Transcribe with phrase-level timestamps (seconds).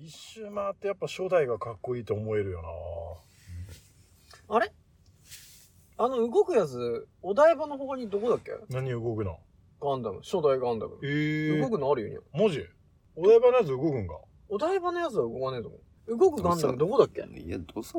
[0.00, 2.62] 一周回ってやっぱ初代がかっこいいと思えるよ
[4.48, 4.72] あれ？
[5.96, 8.52] あの動くやつ、お台場の他にどこだっけ？
[8.52, 9.40] な何動くの？
[9.80, 10.20] ガンダム。
[10.20, 10.98] 初代ガンダム。
[11.02, 12.18] ええ動くのあるよね。
[12.32, 12.64] マジ
[13.16, 14.20] お台場のやつ動くんか？
[14.48, 16.16] お台場のやつは動かねえと思う。
[16.16, 17.22] 動くガンダムどこだっけ？
[17.40, 17.98] いや、どうさ、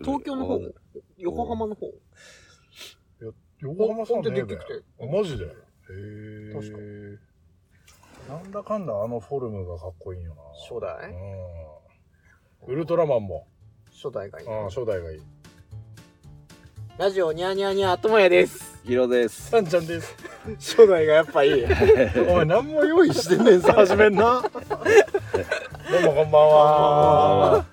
[0.00, 0.60] 東京の方？
[1.16, 1.90] 横浜の方？
[3.60, 4.56] 横浜さんねえべ。
[5.10, 5.46] マジで？
[5.46, 5.48] へ
[6.50, 6.78] え確か
[8.28, 10.42] なんだかんだあのフォルムがかっこいいよな。
[10.68, 11.10] 初代？
[12.66, 12.74] うん。
[12.74, 13.46] ウルトラマンも。
[13.92, 14.48] 初代がいい。
[14.48, 15.22] ああ初代がいい。
[16.96, 18.80] ラジオニャーニャーニャーともやです。
[18.84, 19.50] ヒロです。
[19.50, 20.14] さんちゃんです。
[20.58, 21.64] 初代がやっぱいい。
[22.28, 24.42] お前何も用意してねえさ始めんな。
[25.90, 27.64] どうもこんばんは。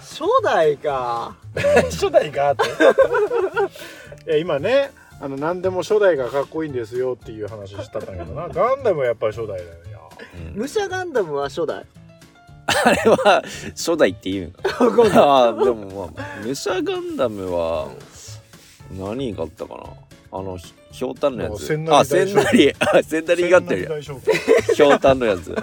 [0.00, 1.36] 初代か。
[1.90, 4.30] 初代かって。
[4.30, 4.90] いや今ね
[5.22, 9.70] あの何でも初代がかっこいいんですよっていう話したんだけどな ガンダムはやっぱり初代だよ
[10.46, 11.84] うん武者ガンダムは初代。
[12.66, 14.68] あれは初代って言うんか。
[14.84, 15.18] わかんない。
[15.18, 17.88] ああ、でもまあ、武者ガンダムは
[18.98, 19.74] 何があったか
[20.32, 20.38] な？
[20.38, 21.52] あの、ひひょうたんのやつ。
[21.52, 22.76] もう千成あ、千成。
[22.80, 25.54] あ、千成があってるひょうたんのやつ。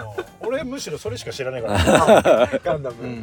[0.41, 2.95] 俺むしろそれしか知らないから、 ガンダム。
[3.03, 3.21] うん、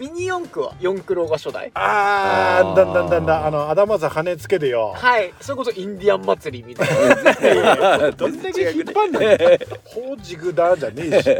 [0.00, 0.74] ミニ四駆は？
[0.80, 1.70] 四駆ロが初代。
[1.74, 3.46] あーだんだんだんだん。
[3.46, 4.94] あのアダマザ羽つけでよ。
[4.96, 5.30] はい。
[5.42, 8.10] それこそインディアン祭りみたいな。
[8.16, 9.38] どんだけ引っ張んねん。
[9.84, 11.28] ほうじぐだじゃねえし。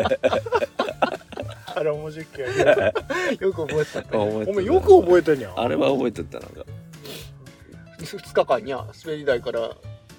[1.74, 2.28] あれ面白いっ
[3.38, 4.06] けよく覚えてたね。
[4.12, 5.58] おお前よく覚えてんやん。
[5.58, 6.64] あれは覚えてたなんか。
[7.98, 9.70] 2日間にゃ滑り台から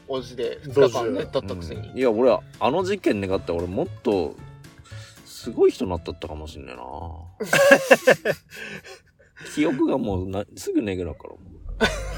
[0.07, 1.97] 落ちて2日間ね経ったくせに、うん。
[1.97, 4.35] いや、俺は、あの事件願って俺もっと、
[5.41, 6.83] すごい人になったったかもしんねえな。
[9.55, 11.33] 記憶がもうな、すぐねぐなから。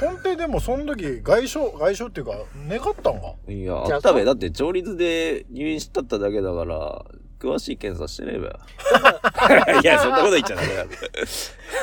[0.01, 2.33] 本当にでもその時外傷外傷っていうか
[2.67, 3.35] ねかったんか？
[3.47, 4.25] いや、ああったべ。
[4.25, 7.05] だって、調律で入院しとっただけだから、
[7.39, 8.47] 詳しい検査してねえべ。
[9.81, 10.85] いや、そんなこと言っちゃダメだ。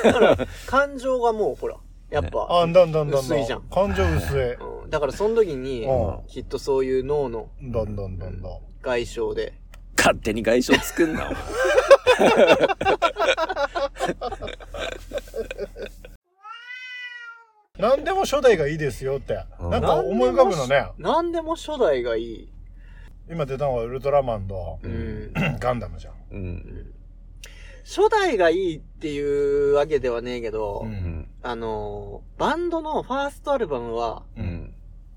[0.05, 1.79] だから感情がもうほら
[2.11, 4.53] やっぱ、あんだんだんだんだ薄いじゃん感情薄い
[4.83, 8.53] うん、だからその時にうんきっとそういう脳のだんだんだんだん
[8.83, 9.55] 外傷で
[10.01, 11.31] 勝手に外傷作んな、
[17.79, 19.45] 何でも初代がいいですよって。
[19.59, 19.71] うん。
[19.71, 20.91] なんか思い浮かぶのね。
[20.99, 22.49] 何でも初代がいい、
[23.31, 26.15] 今出たのがウルトラマンとうん、 ガンダムじゃん。
[26.31, 26.93] うん。
[27.85, 30.93] 初代がいいっていうわけではねえけど、ううん。
[30.93, 31.29] ん。
[31.43, 34.75] あのーバンドのファーストアルバムはうん。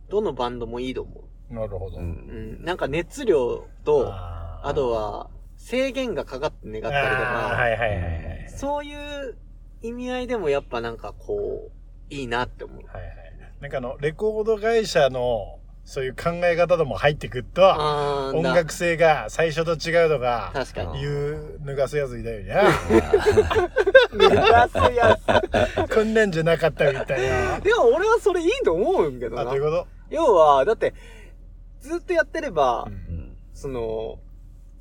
[0.10, 1.98] どのバンドもいいと思なるほど。
[1.98, 2.00] う。
[2.00, 9.38] う、うんん、なんか熱量とあーあとは制限がかかって願ったりとか、はいはいはいはいそういう
[9.82, 12.78] 意味合いでもやっぱなんかこう、いいなって思う。
[12.78, 13.14] はいはい
[13.60, 17.62] なんかあのレコード会社のそういう考え方でも入ってくると
[18.34, 21.02] 音楽性が最初と違うのが確かに。
[21.02, 22.56] 言う脱がすやついたよね
[24.14, 24.46] 目指す
[24.96, 25.18] や
[25.94, 27.64] こんなんじゃなかったみたいなつ。
[27.64, 29.62] でも俺はそれいいと思うんけどなあどういう。
[29.64, 30.94] こ要は、だって、
[31.82, 33.38] ずっとやってれば、と、うん。
[33.54, 34.20] その、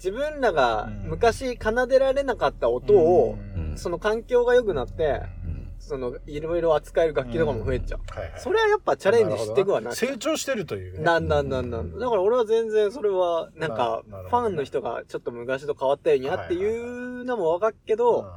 [0.02, 1.10] 自分らがうん。
[1.10, 3.78] 昔奏でられなかった音を、うん。
[3.78, 5.72] その環境が良くなって、うん。
[5.78, 8.00] その、いろいろ扱える楽器とかも増えちゃう。
[8.12, 8.40] はいはい。
[8.40, 9.92] それはやっぱチャレンジしていくわな。
[9.92, 11.04] 成長してるというね。
[11.04, 11.98] だんだんだんだん。
[11.98, 18.32] だから俺は全然それは、なんか、ファンの人がちょっと昔と変わったようになっていうのもわかっけど、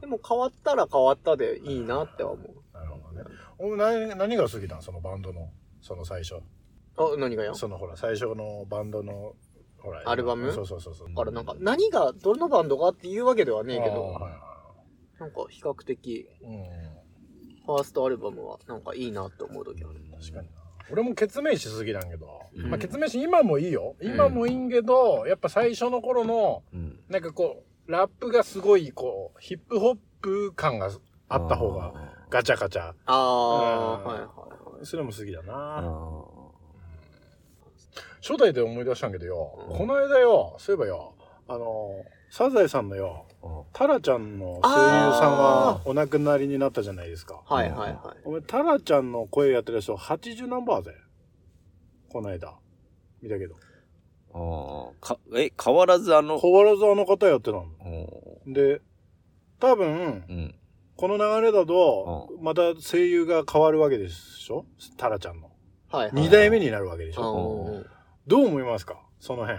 [0.00, 2.48] でも変わったら変わったでいいなっては思う。
[2.72, 3.24] なるほどね。
[3.58, 4.82] お前何何が好きなん？
[4.82, 5.50] そのバンドの
[5.82, 6.36] その最初。
[6.96, 7.54] あ、何がよ？
[7.54, 9.34] そのほら最初のバンドの
[9.82, 10.52] ほらアルバム？
[10.52, 11.08] そうそうそうそう。
[11.08, 14.30] だからなんか、何が、どのバンドがっていうわけではねえけあーど、はいは
[15.18, 16.26] なんか比較的、
[17.66, 19.94] ファーストアルバムはなんかいいなって思う時ある。
[20.20, 20.52] 確かにな。
[20.90, 22.70] 俺もケツメイシ好きなんけど、うん。
[22.70, 23.94] まあケツメイシ今もいいよ。
[24.02, 26.98] 今もいいんけど、やっぱ最初の頃のうん。
[27.08, 30.90] なんかこうラップがすごいこうヒップホップ感が
[31.28, 31.92] あった方が
[32.28, 32.82] ガチャガチャ。
[32.82, 34.04] ああ、うん。
[34.04, 34.86] はいはいはい。
[34.86, 35.42] それも好きだあ
[35.82, 36.29] な、ー
[38.22, 39.78] 初代で思い出したんけどよ、うん。
[39.78, 41.14] この間よそういえばよ
[41.48, 43.26] あのサザエさんのよ
[43.72, 47.40] タラちゃんの声優さんがお亡くなりになったじゃないですか。
[47.46, 48.20] はいはいはい。
[48.24, 50.92] お前タラちゃんの声やってる人80ナンバーぜ。
[52.12, 52.54] この間。
[53.22, 53.56] 見たけど。
[54.34, 54.92] あー。
[55.00, 57.66] か、え、変わらずあの、変わらずあの方やってたの。
[58.46, 58.52] うん。
[58.52, 58.82] で
[59.58, 59.88] 多分
[60.28, 60.54] うん。
[60.96, 64.66] この流れだとまた声優が変わるわけでしょ？
[64.98, 65.50] タラちゃんの。
[65.90, 66.26] はいはい。
[66.26, 67.99] 2代目になるわけでしあょー
[68.30, 69.02] どう思いますか？
[69.18, 69.58] その辺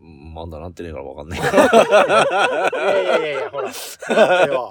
[0.00, 1.40] まだなってねえからわかんない。
[1.40, 4.70] いやいやいやいやほらだってよ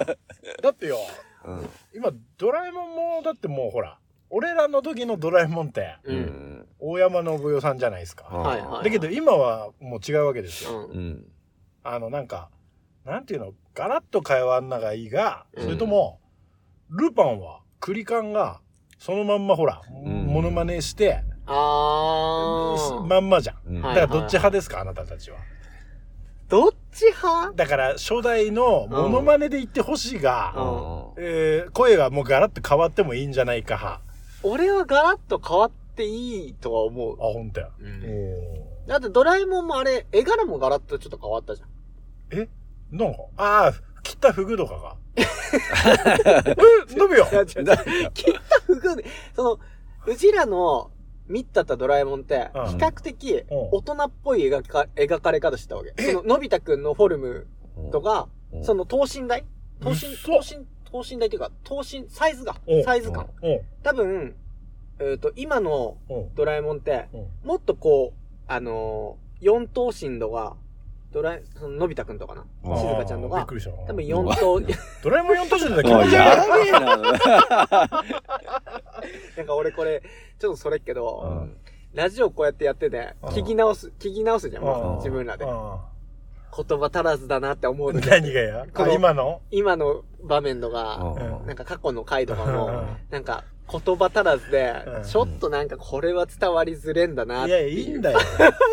[0.63, 0.97] だってよ
[1.45, 1.69] うん。
[1.93, 3.99] 今ドラえもんもだってもうほら
[4.29, 6.13] 俺らの時のドラえもんってう。
[6.13, 6.67] うんん。
[6.79, 8.83] 大山信代さんじゃないですか、うんはいはい。
[8.85, 10.99] だけど今はもう違うわけですよ、うんう。
[10.99, 11.25] ん。
[11.83, 12.49] あの、なんか、
[13.05, 16.19] なんていうの、ガラッと変わんながいいが、うんそれとも、
[16.89, 18.61] ルパンは、クリカンが、
[18.99, 23.05] そのまんまほら、んモノマネして、あー。
[23.07, 23.81] まんまじゃん。
[23.81, 25.37] だからどっち派ですか、あなたたちは。
[26.47, 27.53] どっち派？
[27.55, 34.01] だから、初代のモノマネで言ってほしいが、うんえー声がもうガラッと変わってもいいんじゃないか派。
[34.43, 37.33] 俺はガラッと変わっていいとは思うあ、。
[37.33, 37.69] ほんとや。
[37.79, 41.69] うんおだってドラえもんもあれ、絵柄もガラッとちょっと変わったじゃん。
[42.37, 42.49] ーえ？
[42.91, 43.73] なんか、ああ、
[44.03, 44.95] 切ったフグとかが。
[45.15, 46.55] え、
[46.89, 47.25] 伸びよ。
[47.45, 47.77] 切った
[48.65, 49.59] 服で、その、
[50.07, 50.91] うちらの
[51.27, 55.93] 見たったドラえもんって、比うん較的うん大人っぽい描か描かれ方してたわけ。
[55.97, 57.47] えその、のび太くんのフォルム
[57.91, 59.45] とか、うんその等身大？
[59.79, 63.27] 等身、嘘等身、等身大っていうか、等身、サイズがうん、サイズ感。
[63.41, 63.61] うん。
[63.81, 64.35] 多分、
[64.99, 66.35] えっ、と、今のうん。
[66.35, 70.55] ドラえもんって、うんもっとこう、あのー、4等身度が、
[71.13, 72.45] ドラえ、そののび太くんとかな？
[72.77, 73.71] 静香ちゃんとかびっく、りした。
[73.71, 74.61] 多分4等、
[75.03, 76.97] ドラえもん4都市だけど、やべえな。
[79.37, 80.03] なんか俺これ、
[80.41, 81.57] ちょっとそれっけど、うん
[81.93, 85.43] ラジオこうやってやってて、うん聞き直す、聞き直すじゃん、自分らで。
[85.43, 88.65] う言葉足らずだなって思う何がや？
[88.93, 89.41] 今の？
[89.51, 90.97] 今の場面とうか、
[91.43, 97.69] んなんか過去の回とかもうん、なんか言葉足らずでうん、ちょっとなんかこれは伝わりづれんだないってや、いう。
[97.69, 98.19] いいんだよ。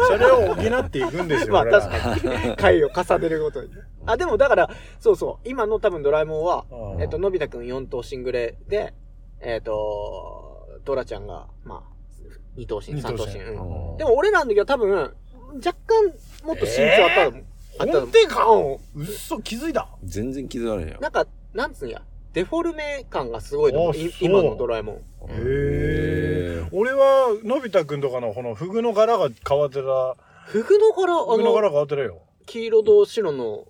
[0.08, 1.52] それを補っていくんですよ。
[1.54, 2.56] まあ確かに。
[2.56, 3.70] 回を重ねるごとに。
[4.06, 5.48] あ、でもだから、そうそう。
[5.48, 8.94] 今の多分ドラえもんは、うんえっと、のび太くん4頭身ぐらいで、
[9.40, 10.47] えっと、
[10.88, 13.38] ドラちゃんが、まあ、2頭身、3頭身。
[13.40, 15.14] うんうんでも俺らの時は多分、
[15.56, 16.04] 若干
[16.46, 17.44] もっと身長あったと思う。
[17.80, 19.86] あったと思うっそ、気づいた。
[20.02, 20.98] 全然気づかねえよ。
[21.00, 22.00] なんか、なんつうんや、
[22.32, 23.94] デフォルメ感がすごいと思う。
[24.22, 24.96] 今のドラえもん。
[24.96, 26.66] へえ。
[26.72, 30.16] 俺は、のび太くんとかのこのフグの柄が変わってた。
[30.46, 32.22] フグの柄、あフグの柄の、変わってるよ。
[32.46, 33.66] 黄色と白の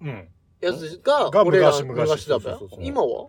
[0.00, 0.28] うん。
[0.62, 3.26] やつが、が俺ら昔だべそうそうそう今は？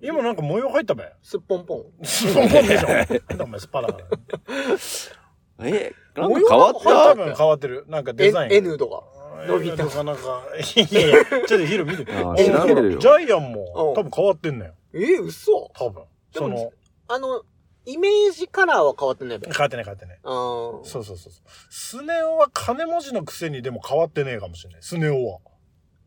[0.00, 1.10] 今なんか模様入ったべ。
[1.22, 1.84] すっぽんぽん。
[2.04, 2.88] すっぽんぽんでしょ。
[3.28, 5.66] なんだお前スパだから。
[5.68, 7.84] えなんか変わっ多た分変わってる。
[7.88, 8.52] なんかデザイン。
[8.52, 9.02] N とか。
[9.46, 10.42] のび太とかなんか、
[10.76, 12.12] いやいや、ちょっとヒロ見てて。
[12.12, 14.74] ジャイアンもうん多分変わってんのよ。
[14.94, 16.04] え、嘘多分。
[16.32, 16.72] でもその、
[17.08, 17.42] あの、
[17.84, 19.48] イメージカラーは変わってないべ。
[19.48, 20.18] 変わってない変わってない。
[20.22, 21.32] そうそうそうそう。
[21.70, 24.82] スネ夫は金文字のくせにでも変わってねえかもしれない。
[24.82, 25.38] スネ夫は。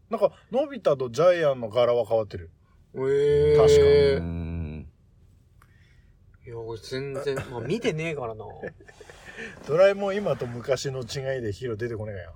[0.10, 2.52] なんか、のび太とジャイアンの柄は変わってる。
[2.96, 4.26] ええ確かにうに。
[4.80, 4.88] ん。
[6.46, 8.46] いや、俺全然、まあ見てねえからな。
[9.68, 12.34] ドラえもん今と昔の違いでヒーロー出てこねえかよ。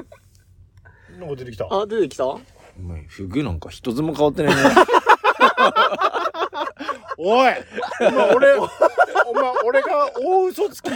[1.20, 1.66] なんか出てきた。
[1.70, 2.26] あ、出てきた？
[2.26, 2.40] お
[2.78, 4.62] 前、フグなんか一つも変わってないね。
[7.18, 7.52] おい
[8.00, 8.70] お前俺、お前
[9.64, 10.94] 俺が大嘘つきと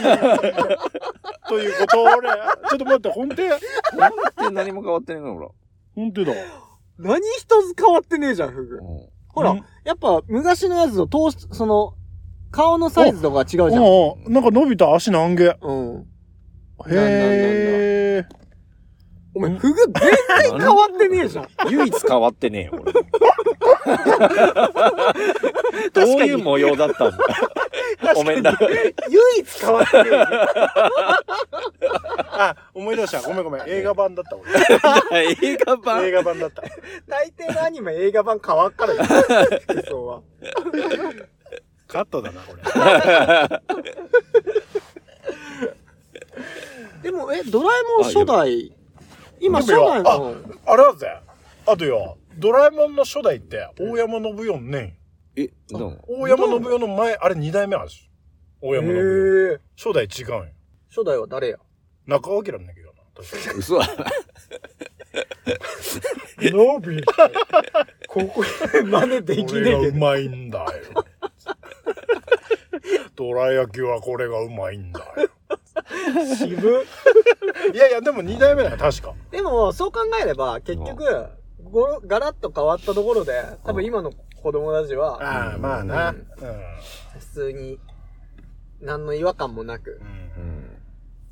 [1.59, 3.59] いうことを俺、ちょっと待って、本当や
[3.93, 4.19] なんで
[4.51, 5.47] 何も変わってないのほら。
[5.95, 6.33] 本当だ。
[6.97, 8.77] 何一つ変わってねえじゃん、フグ。
[8.77, 11.93] うんほらうん、やっぱ昔のやつと通し、その、
[12.51, 13.71] 顔のサイズとか違うじゃん。
[14.25, 15.57] うん、なんか伸びた足なんげ。
[15.61, 16.07] うん。
[16.87, 18.25] へえ。
[19.33, 19.93] お前、フグ全
[20.51, 21.47] 然変わってねえじゃん。
[21.69, 22.93] 唯一変わってねえよ、俺。
[25.93, 27.17] どういう模様だったんだ？
[28.15, 28.57] ごめんな。
[28.59, 28.71] 唯
[29.39, 30.25] 一変わってねえよ。
[32.37, 33.21] あ、思い出した。
[33.21, 33.63] ごめんごめん。
[33.67, 34.51] 映画版だった俺。
[35.41, 36.63] 映画版映画版だった。
[37.07, 39.03] 大抵のアニメ映画版変わっからよ。
[39.03, 40.21] 服装は。
[41.87, 42.61] カットだな、これ。
[47.03, 48.75] でも、え、ドラえもん初代、
[49.39, 51.07] 今初代の、あれだぜ。
[51.67, 54.99] あとよ、ドラえもんの初代って、大山信代ね
[55.35, 56.01] え、どう。
[56.07, 58.09] 大山信代の前、あれ二代目あるし。
[58.61, 59.53] 大山信代。
[59.53, 59.59] え。
[59.77, 60.53] 初代違うんよ。
[60.89, 61.57] 初代は誰や？
[62.05, 62.93] 中尾明なんだけどな。
[63.15, 63.87] 確か嘘だ。
[66.41, 67.01] ノビ
[68.07, 69.45] ここで真似でに。
[69.45, 69.97] きこれがねえけど。
[69.97, 70.69] うまいんだよ。
[73.15, 75.29] どら焼きはこれがうまいんだよ。
[76.37, 76.85] 渋
[77.73, 79.13] いやいや、でも二代目だよ、確か。
[79.31, 81.27] でも、そう考えれば、結局、
[81.75, 86.09] ごろガラッと変わったところで、多分今の子供たちは、ああ、まあな。
[86.11, 86.25] うん
[87.19, 87.79] 普通に、
[88.81, 90.01] 何の違和感もなくう、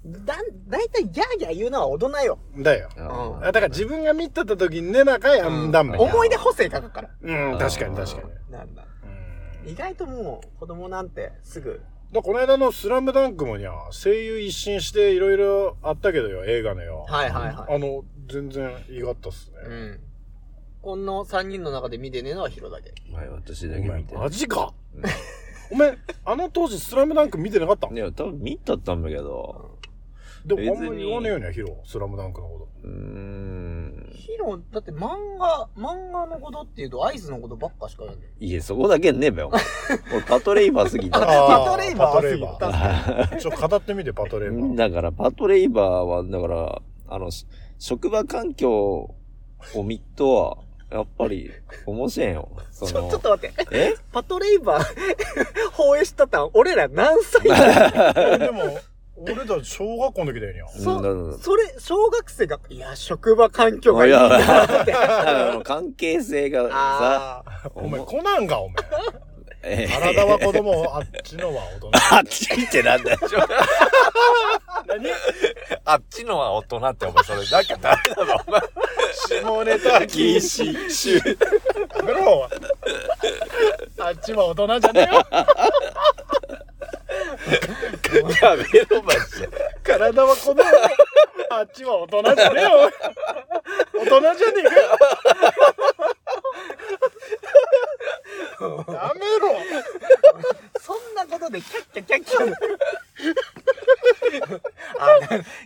[0.05, 0.25] うん。
[0.25, 0.35] だ、
[0.67, 2.39] だいたいギャーギャー言うのは大人よ。
[2.57, 2.63] ん。
[2.63, 2.89] だよ。
[2.97, 6.01] ああだから自分が見てた時にねなかやんだんめん。
[6.01, 7.09] 思い出補正書くから。
[7.21, 8.51] うん、確かに確かに。
[8.51, 8.85] なんだ。
[9.63, 11.81] うん意外ともう、子供なんてすぐ、
[12.12, 17.05] だこの間のスラムダンクもにゃ、声優一新していろいろあったけどよ、映画のよ。
[17.07, 17.75] はいはいはい。
[17.75, 19.57] あの、全然意外ったっすね。
[19.65, 20.00] うん。
[20.83, 22.93] この3人の中で見てねえのはヒロだけ。
[23.15, 24.15] はい、私お前だけ見て。
[24.15, 25.03] マジかうん
[25.71, 27.87] お前、あの当時スラムダンク見てなかった？
[27.87, 29.79] いや、多分見たったんだけど、
[30.45, 34.09] でもあんまり言わねえよねヒロスラムダンクのこうーん。
[34.13, 35.07] ヒロ、だって漫
[35.39, 38.25] 画、漫画のことっていうとアイスのことばっかしか言わない。
[38.45, 39.51] いや、そこだけねえべよ。
[40.11, 41.25] 俺、 パトレイバーすぎとた。
[41.25, 47.47] パトレイバーパトレちょっと語ってみてパトレイバーだから、パトレイバーは、だから、あの、し
[47.79, 49.15] 職場環境
[49.75, 50.57] を見っとは、
[50.93, 51.51] やっぱり、
[51.88, 52.50] 面白いよ。
[52.71, 53.65] そちょ、のちょっと待って。
[53.71, 53.95] え？
[54.12, 54.83] パトレイバー、
[55.73, 56.50] 放映したったん？
[56.53, 58.13] 俺ら何歳だ？
[58.38, 58.77] でも
[59.17, 64.93] 俺たち小学校の時だよにゃそそれ、小学生が、いや、職場環境がいいなって。
[65.65, 68.75] 関係性がさ、あお前コナンがお前
[69.65, 71.91] えー体は子供あっちのは大人。
[72.15, 73.20] あっちってなんだよ。
[74.86, 75.10] 何？
[75.86, 78.62] あっちのは大人って、お前、それ、なんかダメだろ、お前。
[79.13, 81.38] 下ネタ禁止。
[84.00, 85.25] あっちは大人じゃねえよ。
[88.41, 89.50] やめろ、マジで。
[89.84, 90.62] 体は子供。
[91.50, 92.91] あっちは大人じゃねえよ。
[93.93, 94.98] 大人じゃねえかよ
[98.62, 99.63] やめろー
[100.79, 102.53] そんなことでキャッキャキャッキャ。
[105.00, 105.19] あ、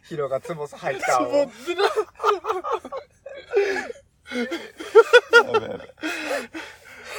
[0.08, 1.28] ヒロがツボス入ったわ。
[1.28, 1.84] つぼってな。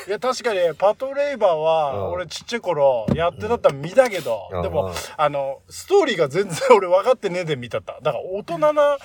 [0.06, 8.96] いや確かにパトレイバーはうん俺ちっちゃい頃やってたったら見たけど、うんでも、うんあのストーリーが全然俺分かってねえで見たっただから大人な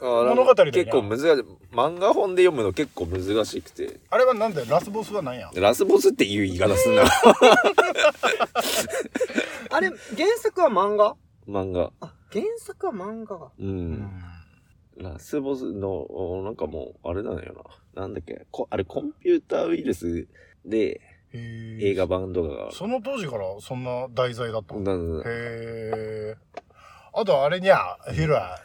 [0.00, 1.26] 物語だ結構難しい。
[1.72, 3.98] 漫画本で読むの結構難しくて。
[4.10, 5.50] あれはなんだよラスボスは何や？
[5.54, 7.02] ラスボスっていう言い方すんな。
[9.70, 11.14] あれ、原作は漫画？
[11.48, 11.92] 漫画。
[12.00, 13.46] あ、原作は漫画が。
[13.46, 13.50] う。
[13.58, 14.10] うん
[14.98, 17.54] ラスボスの、おなんかもう、あれなのよ
[17.94, 18.02] な。
[18.02, 18.46] なんだっけ？
[18.50, 20.26] こあれ、コンピューターウイルス
[20.64, 21.00] で
[21.32, 22.72] へ映画版とかが。
[22.72, 24.92] その当時からそんな題材だったんだ
[25.26, 26.34] え
[27.12, 28.58] あとあれにゃヒロは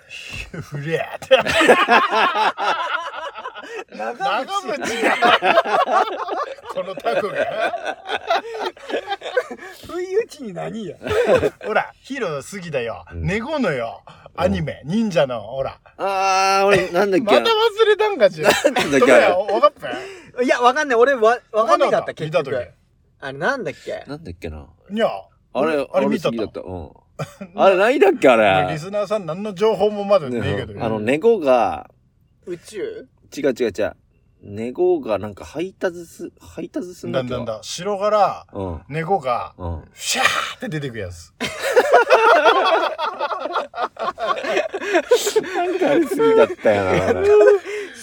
[0.51, 1.38] フレアって。
[3.95, 6.05] 長渕が
[6.73, 7.35] このタコが。
[9.88, 10.97] 不意打ちに何や。
[11.65, 13.23] ほらヒロ好きだよ、うん。
[13.25, 14.03] ネゴのよ。
[14.35, 15.79] アニメ、忍者のほら。
[15.97, 17.25] あー、俺、なんだっけ？
[17.25, 17.43] また忘
[17.88, 18.50] れたんかしら。
[18.50, 20.41] なんだっどけれや分かった？
[20.43, 20.97] いや、わかんない。
[20.97, 22.45] 俺、わ、わかんなかった、結見た時。
[22.45, 22.67] 局。
[23.19, 24.03] あれ、なんだっけ？
[24.07, 24.67] なんだっけな？
[24.89, 25.07] にゃ
[25.53, 26.62] あれ、あれ見たった。
[26.62, 26.91] うん。
[27.55, 28.36] あれ、何だっけあ
[28.67, 28.74] れ？
[28.74, 31.89] リスナーさん何の情報もまだねえけど、ねあの、ネゴが、
[32.46, 33.08] 宇宙？
[33.36, 33.96] 違う違う違う。
[34.46, 37.29] ネゴがなんか配達す、配達すんだっけ？
[37.29, 38.82] だんだんだ城からうん。
[38.89, 39.84] ネゴがうん。
[39.93, 41.32] シャーって出てくやつ
[45.55, 47.22] なんかあれ好きだったよな。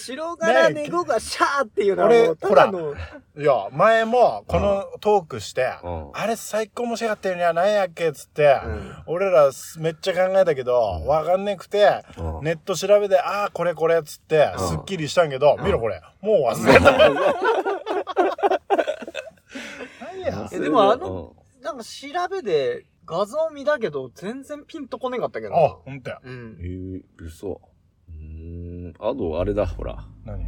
[0.00, 2.94] 白柄ネゴがシャーっていうのは俺もう、ただの、
[3.36, 10.74] いや前もこのトークして、うんあれ最高面白かったよには何やっけっつって、うん俺らめっちゃ考えたけど、
[11.06, 16.00] わかんなくて、うんネット調べて、ああ、これこれっつって、うんすっきりしたんけど、見ろこれ。
[16.20, 16.90] もう忘れた。
[20.00, 25.54] 何やえでもあの、なんか調べで画像見たけど、全然ピンとこねんかったけど。
[25.56, 26.20] あ、ほんとや。
[26.22, 26.52] ううん。
[26.56, 26.64] んえ。
[27.22, 27.60] ー、嘘。
[28.98, 30.04] あと、あれだ、ほら。
[30.24, 30.44] 何？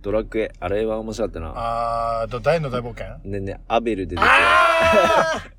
[0.00, 0.52] ドラクエ。
[0.58, 1.52] あれは面白かったな。
[1.54, 3.18] あーと、大の大冒険？
[3.24, 5.42] ねね、アベルで出てあ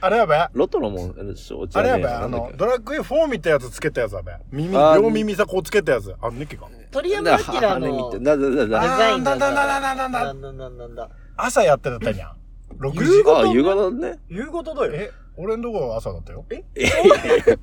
[0.00, 4.32] あれやべロトのもん、承知あれやべあのドラクエ4みたいなやつつけたやつやべ。
[4.50, 6.14] 耳、あー両耳さこうつけたやつ。
[6.20, 6.68] あ、ネッケか。
[6.90, 8.96] 鳥山だ明羽のデだだだだ。
[8.96, 11.08] ザインなんだなんだなんだなんだなんだなんだなんだ。
[11.36, 12.36] 朝やってたにゃん。
[12.80, 13.24] 6時夕。
[13.26, 14.18] あ、夕方ね。
[14.28, 14.92] 夕方だよ。
[14.94, 16.44] え、俺んとこは朝だったよ。
[16.50, 16.64] え？
[16.76, 17.58] いやいやいや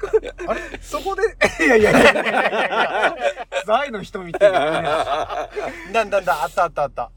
[0.47, 0.61] あれ？
[0.81, 1.21] そこで、
[1.65, 3.15] いやいやいやいやいやいや
[3.65, 5.49] ザイの人みたいな。
[5.93, 7.11] なんだんだ、あったあったあった。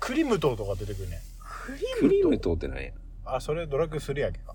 [0.00, 1.20] クリムトとか出てくるね。
[2.00, 2.94] クリーム通ってないやん。
[3.36, 4.54] あ、それドラクエ3やけか。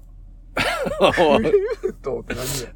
[2.01, 2.74] とって何や？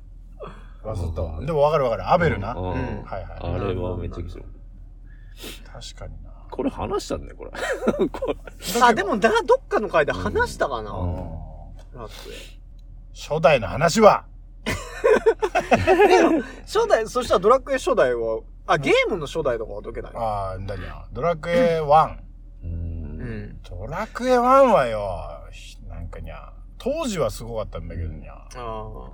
[0.83, 1.41] 忘れたわ。
[1.45, 2.11] でもわかるわかる。
[2.11, 2.53] アベルな。
[2.53, 3.25] うんはいうんはい。
[3.39, 4.41] あれはめっちゃくちゃ。
[5.71, 6.29] 確かにな。
[6.51, 7.51] これ話したんだよ、これ。
[8.09, 8.35] これ
[8.81, 10.91] あ、でも、だ、どっかの回で話したかな。
[11.93, 12.09] ク
[13.13, 14.25] 初代の話は
[14.65, 21.05] エでも、初代、そしたらドラクエ初代は、あ、ゲームの初代とかはどけないああ、だにゃ。
[21.11, 22.15] ドラクエ1。
[22.15, 22.17] う。
[22.63, 22.71] うん
[23.21, 23.59] ん。
[23.69, 25.41] ドラクエ1はよ、
[25.87, 26.53] なんかにゃ。
[26.77, 28.33] 当時はすごかったんだけどにゃ。
[28.55, 29.09] あ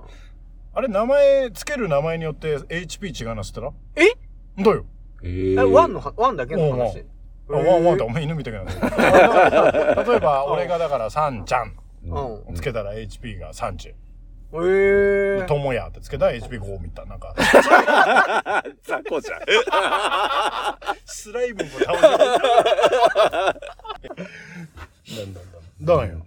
[0.72, 4.62] あれ、名前、つける名前によって HP 違いなすってなえ？
[4.62, 4.84] だよ。
[4.86, 5.20] あ。
[5.22, 7.04] えーえ、ワンのは、ワンだけの話？
[7.50, 8.60] あ、ワンワンってお前犬みたいな。
[10.04, 11.74] 例えば、俺がだから、サンちゃん
[12.10, 13.92] うんつけたら HP がサンチュ。
[14.52, 15.46] ええ。
[15.46, 17.10] ともやってつけたら HP5 みたいな。
[17.10, 17.34] なんか、
[18.82, 19.40] 雑魚じゃん。
[21.06, 22.08] スライムも倒せる。
[22.08, 22.24] なん
[25.34, 25.96] だなんだ。
[25.96, 26.26] だよ。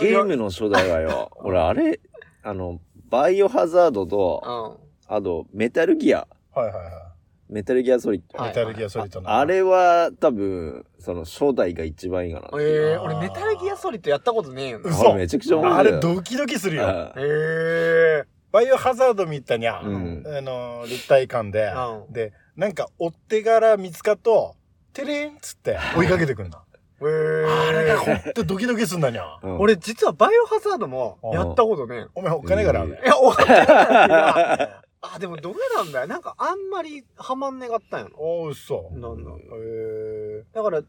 [0.00, 2.00] ゲームの初代はよ、俺あれ、
[2.42, 6.26] あの、バイオハザードと、あと、メタルギア。
[6.54, 7.07] はいはいは
[7.48, 8.44] メタルギアソリッド。
[8.44, 9.38] メタルギアソリッドな。
[9.38, 12.48] あれは多分、その初代が一番いいかな。
[12.60, 14.90] ええ俺メタルギアソリッドやったことねえよな。
[14.90, 15.78] 嘘あれめちゃくちゃ面白い。
[15.78, 16.86] あれドキドキするよ。
[16.88, 21.72] あええバイオハザードみたいにゃ、うんあの、立体感で、
[22.06, 24.56] うんで、なんか追っ手柄見つかっと、
[24.92, 26.62] テレンっつって 追いかけてくんだ。
[27.00, 29.38] ええあれがほんとドキドキすんだにゃ。
[29.42, 32.10] うん俺実はバイオハザードもやったことねえよ。
[32.14, 34.68] お前お金からあるうんいや、お金
[35.00, 36.06] あ、でもどれなんだよ。
[36.06, 38.16] なんかあんまりハマんねがったんやろ。
[38.18, 38.90] おう、嘘。
[38.92, 39.30] なんだ。
[39.30, 40.82] へだから、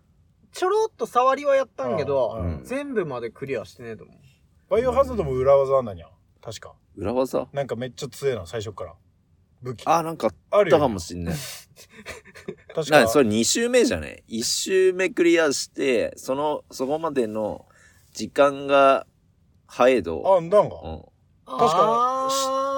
[0.51, 4.18] ちょろっと触りはやったんけど、うん全部までクリアしてねえと思う。
[4.70, 6.08] バイオハザードも裏技あんだにゃ。
[6.42, 6.74] 確か。
[6.96, 7.48] 裏技？
[7.54, 8.96] なんかめっちゃ強いな、最初から。
[9.62, 9.84] 武器。
[9.86, 11.36] あ、なんかああったかもしんない。
[12.74, 17.66] 確かなそれ2周目じゃね ?1 周目クリアして、その、そこまでの
[18.13, 19.06] 時間が
[19.68, 20.75] 早いと、あ、なんか。
[20.84, 21.09] う
[21.58, 22.32] 確かに、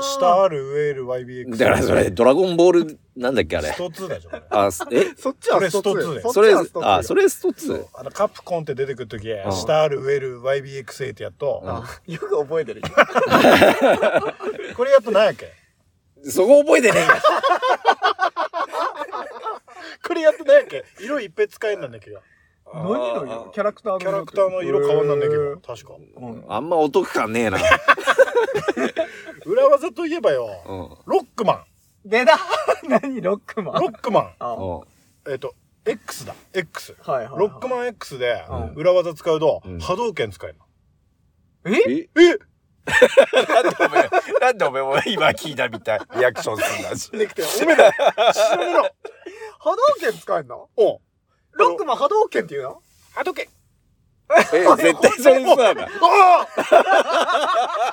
[0.04, 1.48] し下ある上いる YBX。
[1.48, 1.52] ん。
[1.58, 3.78] だからそれ、ドラゴンボール、なんだっけあれス。
[3.78, 4.44] ト2だじゃん。
[4.50, 5.14] あ、すえ？
[5.18, 6.32] そっちはそれストストツー2。
[6.32, 7.86] それっちはスト、ツーあ、それスト2。
[7.96, 12.82] あの、カプコンって出てくるとき、ん下ある上いる YBXA ってやっと、あよく覚えてる。
[14.76, 15.52] これやっと何やっけ？
[16.30, 17.22] そこ覚えてねえか。
[20.08, 20.86] これやっと何やっけ？
[21.00, 22.22] 色いっぺん使えんなんだけど。
[22.74, 23.52] 何の色？
[23.54, 25.94] キャラクターのキャラクターの色変わんなんだけど、確か。
[26.50, 27.58] あんまお得感ねえな。
[29.46, 31.12] 裏技といえばよ、うん。
[31.12, 31.66] ロックマン。
[32.06, 32.38] 出た
[32.88, 33.82] 何ロックマン？
[33.82, 34.34] ロックマン。
[34.40, 34.64] あう
[35.28, 35.54] んえっと、
[35.86, 36.34] X だ。
[36.54, 36.96] X。
[37.02, 37.40] はいはいはい。
[37.40, 40.56] ロックマン X でうん裏技使うとうん波動拳使える
[41.66, 41.72] え？
[41.72, 41.76] え？
[41.76, 41.78] の。
[42.24, 42.40] え？
[42.88, 44.10] なんでおめえ、
[44.42, 46.00] なんでおめえも今聞いたみたい。
[46.16, 47.12] リアクションすんだし。
[47.12, 47.92] できて、おめえだ。
[48.34, 48.92] 知らね。
[49.60, 50.68] 波動拳使えんの？
[50.76, 51.00] おう
[51.54, 52.82] ロックマン波動拳っていうの？
[53.14, 53.48] 波動拳。
[54.54, 55.84] え、 絶対それそうだな。
[55.84, 56.48] あ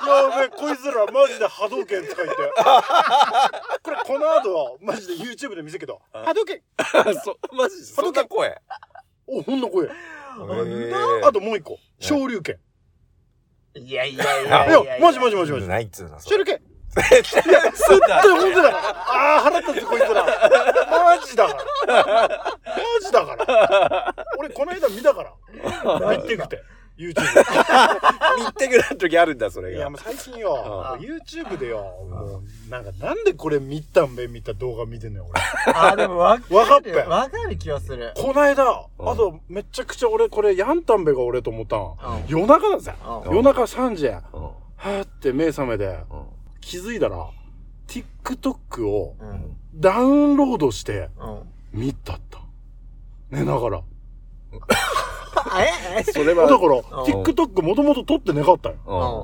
[0.05, 2.35] あやべえ、 こいつらマジで波動拳使いて。
[3.83, 6.61] これこの後、マジで YouTube で見せるけど、波動拳。
[7.23, 8.57] そ、マジそんな声。
[9.27, 9.89] お、ほんの声。
[9.89, 12.57] あともう一個、昇竜拳。
[13.75, 15.67] いやいやいいやや、マジマジマジマジ。
[15.67, 16.19] ないっつうの。
[16.21, 16.61] 昇竜拳。
[17.73, 18.21] そうだ。
[18.21, 18.69] 本当だ。
[18.69, 20.25] ああ、腹立つこいつら。
[20.25, 21.53] マジだか
[21.87, 22.27] ら。
[22.27, 22.29] マ
[23.01, 24.15] ジだから。
[24.37, 26.17] 俺この間見たから。
[26.17, 26.61] 見てくて。
[26.99, 27.21] YouTube。
[28.37, 29.89] 見てくれる時あるんだ、それいや、が。
[29.91, 35.41] もう最近よあ、YouTube でよ、もう、なんか、なんでこれ見たんべ見た動画見てんのよ、俺。
[35.73, 36.55] あ、でもわかる。
[36.57, 38.11] わかっぺわかる気がする。
[38.17, 42.25] こないだ、うんあと、めちゃくちゃ俺、これ、ヤンタンベが俺と思ったんうん。
[42.27, 42.93] 夜中だぜ。
[43.01, 44.09] うん夜中3時。
[44.09, 45.95] はーって目覚めて、うん。
[46.61, 47.29] 気づいたら、
[47.87, 49.55] TikTok をうん。
[49.75, 51.79] ダウンロードしてうん。
[51.79, 52.39] 見たった。
[53.31, 53.81] 寝ながら。
[55.95, 55.99] え？
[55.99, 56.03] え？
[56.03, 56.81] それは、だから、うん
[57.23, 58.75] TikTok もともと撮ってなかったよ。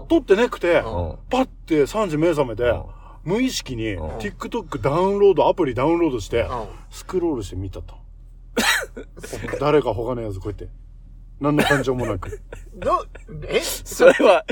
[0.01, 0.07] うん。
[0.07, 2.83] 撮ってなくて、うんパッて3時目覚めて、うん
[3.23, 7.95] 無意識にうん TikTok ダウンロード、アプリダウンロードして、うんスクロールして見たと。
[9.59, 10.69] 誰か他のやつこうやって。
[11.41, 12.39] 何の感情もなく。
[12.75, 13.05] ど、
[13.49, 13.59] え？
[13.61, 14.45] それは、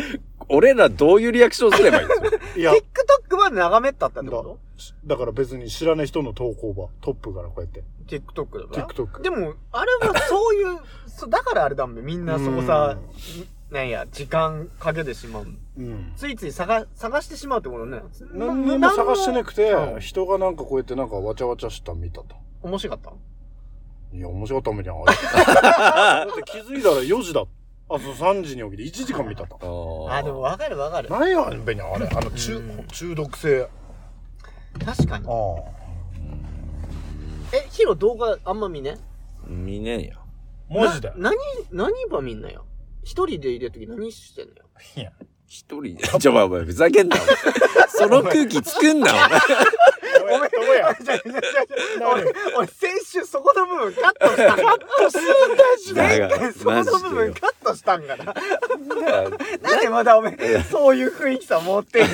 [0.49, 2.27] 俺らどういうリアクションすればいいんですか？
[2.59, 4.57] いや、TikTok は眺めたったってこ
[5.05, 7.83] だから別に知らない人の投稿ば、トップからこうやって。
[8.07, 9.21] と ?TikTok だから？TikTok。
[9.21, 12.05] でも、あれはそういう、そうだからあれだもん。
[12.05, 12.97] みんなそこさ、
[13.71, 15.47] なんや、時間かけてしまう。
[15.77, 16.13] うん。
[16.15, 18.01] ついつい探、探してしまうってことね。
[18.33, 22.35] 何にも探してなくてう、ん人がなんかこうやってなんかわちゃわちゃした見たと。
[22.61, 22.99] 面白かっ
[24.11, 24.17] た？
[24.17, 24.95] いや、面白かっためにゃん。
[24.97, 25.05] あ
[26.25, 27.41] れだって気づいたら4時だ。
[27.41, 27.45] あ、
[27.99, 30.07] そう3時に起きて1時間見たと。
[30.09, 31.09] あ、でもわかるわかる。
[31.09, 32.07] 何やべにあれ。
[32.07, 33.67] あの、中うん、中毒性。
[34.83, 35.31] 確かにあ。
[35.31, 35.33] あ。
[37.55, 38.97] え、ヒロ動画あんま見ね？
[39.47, 40.19] 見ねえよ。
[40.69, 41.09] マジで？
[41.09, 41.37] な何、
[41.71, 42.65] 何ば見んなよ？
[43.03, 44.63] 一人でいるとき何してんのよ？
[44.95, 45.11] いや。
[45.47, 46.07] 一人で？
[46.19, 47.15] ちょ、お前、ふざけんな、
[47.89, 49.29] その空気作んな、お前。
[50.23, 50.95] お前、どこや
[52.11, 54.55] 俺、俺先週そこの部分カットした。
[54.55, 58.25] カットするんだし前回そこの部分カットしたんかな。
[59.61, 62.13] なんでまだお前、そういう雰囲気さ持ってんの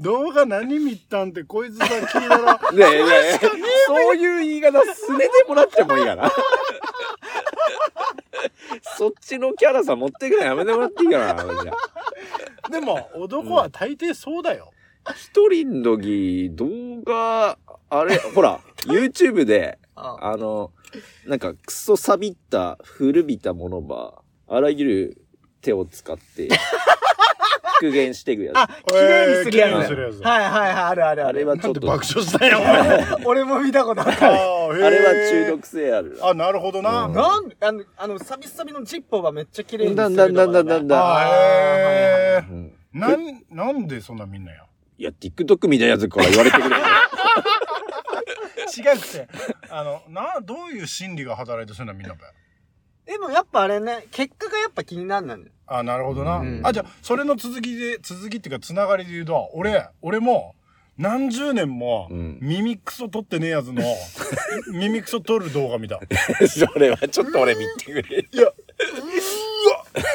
[0.00, 2.86] 動画何見たんってこいつさ聞いたら、ねえね
[3.34, 3.38] え、
[3.86, 6.30] そういう言い方すねてもらってもいいかな。
[8.96, 11.44] そっちのキャラさ持ってくのやめてもらっていいかな、
[12.70, 14.72] でも、男は大抵そうだよ。
[15.12, 17.58] 一人の時、動画、
[17.90, 20.72] あれ、ほら、YouTube で、 ああの、
[21.26, 25.26] なんか、クソ錆びった、古びたものば、あらゆる
[25.60, 26.48] 手を使って、
[27.80, 28.56] 復元していくやつ。
[28.56, 29.46] あ、綺麗にするやつ。
[29.46, 33.06] えー綺麗にするやつはいはいはい、あるあるあれはちょっと、爆笑したんや、お前。
[33.26, 34.12] 俺も見たことある。
[34.20, 36.18] あれは中毒性ある。
[36.22, 37.04] あ、なるほどな。
[37.04, 42.72] うんなんあの、あの、サビサビのジッポーがめっちゃ綺麗にするだんだんだんだんだんだん。
[42.92, 44.63] なん、なんでそんなみんなや。
[44.98, 46.82] いや、TikTok みたいなやつから言われてくれよ。
[48.76, 49.28] 違くて、
[49.70, 52.20] あの、な、どういう心理が働いてそういうのみんなべ。
[53.12, 55.40] でもやっぱあれね、結果がやっぱ気になるんだよ。
[55.66, 56.38] あ、なるほどな。
[56.38, 60.54] うんあ、じゃあ、それの続きで、続きっていうか、つながりで言うと、俺、俺も、
[60.96, 63.82] 何十年もうん、耳クソ撮ってねえやつの、
[64.72, 66.00] 耳クソ撮る動画見た。
[66.46, 68.28] それはちょっと俺見てくれ。
[68.30, 68.52] いや、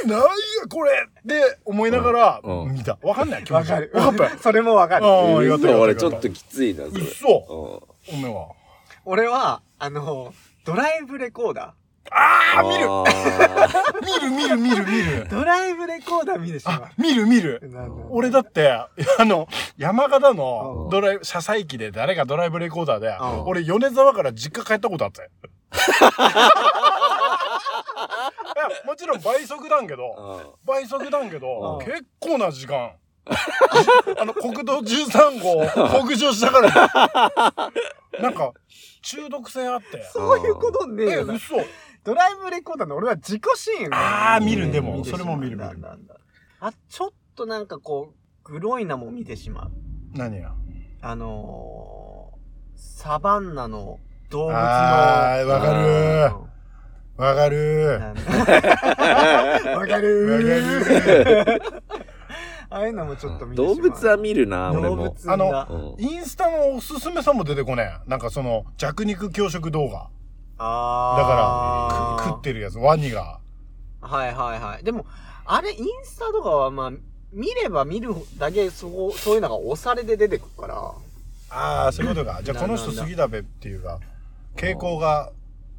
[0.09, 0.35] うーわ、なんや
[0.69, 2.97] これって思いながら見た。
[3.01, 3.71] わかんない気持ち。
[3.71, 3.91] わかる。
[3.93, 4.29] わかったよ。
[4.41, 5.05] それもわかる。
[5.05, 5.79] ああ、よかったよかったよかった。
[5.81, 7.01] 俺ちょっときついな、それ。
[7.01, 8.47] うっそうんおめえは。
[9.05, 10.33] 俺は、あの、
[10.65, 11.73] ドライブレコーダ
[12.11, 13.03] ああ、見るあ
[14.01, 15.29] 見る見る見る見るー。。
[15.29, 17.61] ドライブレコーダー見てしまあ、見る見る。
[18.09, 18.71] 俺だって、
[19.19, 25.29] あの、山形うんのドライブ、車載機で誰がドライブレコーダーでうん、俺米沢から実家帰ったことあったよ。
[28.85, 31.85] もちろん倍速なんけど、ー倍速なんけど、うん。
[31.85, 32.93] 結構な時間。
[34.19, 35.65] あの、国道13号、
[36.05, 37.71] 北上したから、
[38.21, 38.53] なんか、
[39.01, 40.03] 中毒性あって。
[40.11, 41.03] そういうことね。
[41.03, 41.33] ええ、よな。
[41.35, 41.55] 嘘。
[42.03, 43.93] ドライブレコーダーの俺は自己シーン。
[43.93, 44.71] あー見る。
[44.71, 45.67] でもそれも見る見る。
[45.67, 46.15] なんだなんだ。
[46.59, 49.71] あ、ちょっとなんかこう、グロいなも見てしまう。
[50.13, 50.51] 何や
[51.01, 54.59] あのー、サバンナの動物の。
[54.59, 56.41] あー、わかる。
[56.41, 56.49] うん
[57.19, 58.21] わかるなんだ
[59.77, 61.61] わかるわかる
[62.71, 63.75] ああいうのもちょっと見てしまう。
[63.75, 65.15] 動物は見るな、俺動も。
[65.25, 68.09] 物だうんインスタのおすすめさんも出てこねえ。
[68.09, 69.93] なんかその、弱肉強食動画。
[69.93, 70.07] だ
[70.59, 73.39] あーから、く食ってるやつ、ワニが。
[74.01, 74.83] はいはいはい。
[74.83, 75.05] でも、
[75.45, 76.91] あれ、インスタとかはまあ、
[77.33, 80.75] 見れば見るだけ、そう、そういうのが押されで出てくるから。
[81.49, 82.39] ああ、そういうことか。
[82.43, 83.99] じゃあこの人杉田部っていうか、
[84.55, 85.31] 傾向が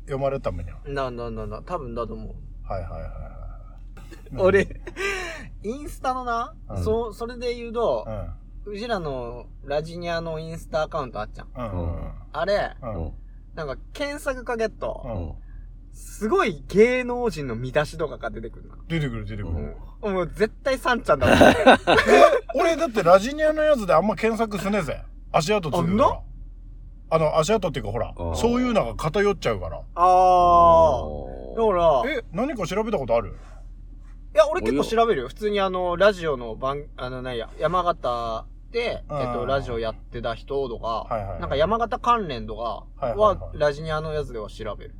[0.02, 0.78] 読まれるためには。
[0.86, 2.34] ななんだ、多分だと思う。
[2.68, 3.10] はいはいはいはい。
[4.38, 4.82] 俺、
[5.62, 8.06] インスタのな、うんそう、それで言うと
[8.64, 11.48] う、ちらのラジニアのインスタアカウントあっちゃん。
[11.54, 11.82] うん。
[11.82, 12.12] うん。
[12.32, 13.06] あれ、うん。
[13.06, 13.12] うん。
[13.54, 15.08] なんか検索かけると、う
[15.46, 15.50] ん
[15.92, 18.76] すごい芸能人の見出しとかが出てくるな。
[18.88, 19.76] 出てくる出てくる。
[20.02, 21.36] うんもう絶対サンちゃんだもん。
[22.58, 25.02] 俺だってラジニアのやつであんま検索すねえぜ。
[25.32, 26.20] 足跡ついてるかあら。
[27.10, 29.78] あの、足跡っていうかほらそういうのが偏っちゃうから。
[29.78, 31.02] ああ。
[31.56, 33.34] だから、いえ、何か調べたことある？
[34.32, 35.28] や、俺結構調べるよ。
[35.28, 44.94] 普通にあの、ラジオの番、あの、なんや、山形で、えうんっと、ラジオやってた人とか、はいはいはいなんか山形関連とかはいはいはは、いラジニアのやつでは調べる。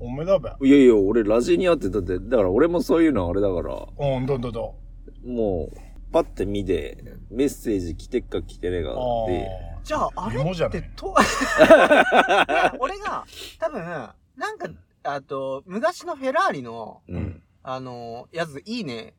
[0.00, 0.50] おめだべ。
[0.66, 4.74] いやいや、俺ラジニアってだって、だから俺もそういうのあれだから、うん、どんどんど
[5.24, 5.76] もう、
[6.14, 8.94] パッて見て、メッセージ来てっか来てねえかん。
[9.26, 11.12] で、あじゃあ、あれ芋じゃないってと、
[12.78, 13.24] 俺が、
[13.58, 13.80] 多分、
[14.36, 14.68] なんか、
[15.02, 17.42] あと、昔のフェラーリの、うん。
[17.64, 19.14] あの、やつ、いいね。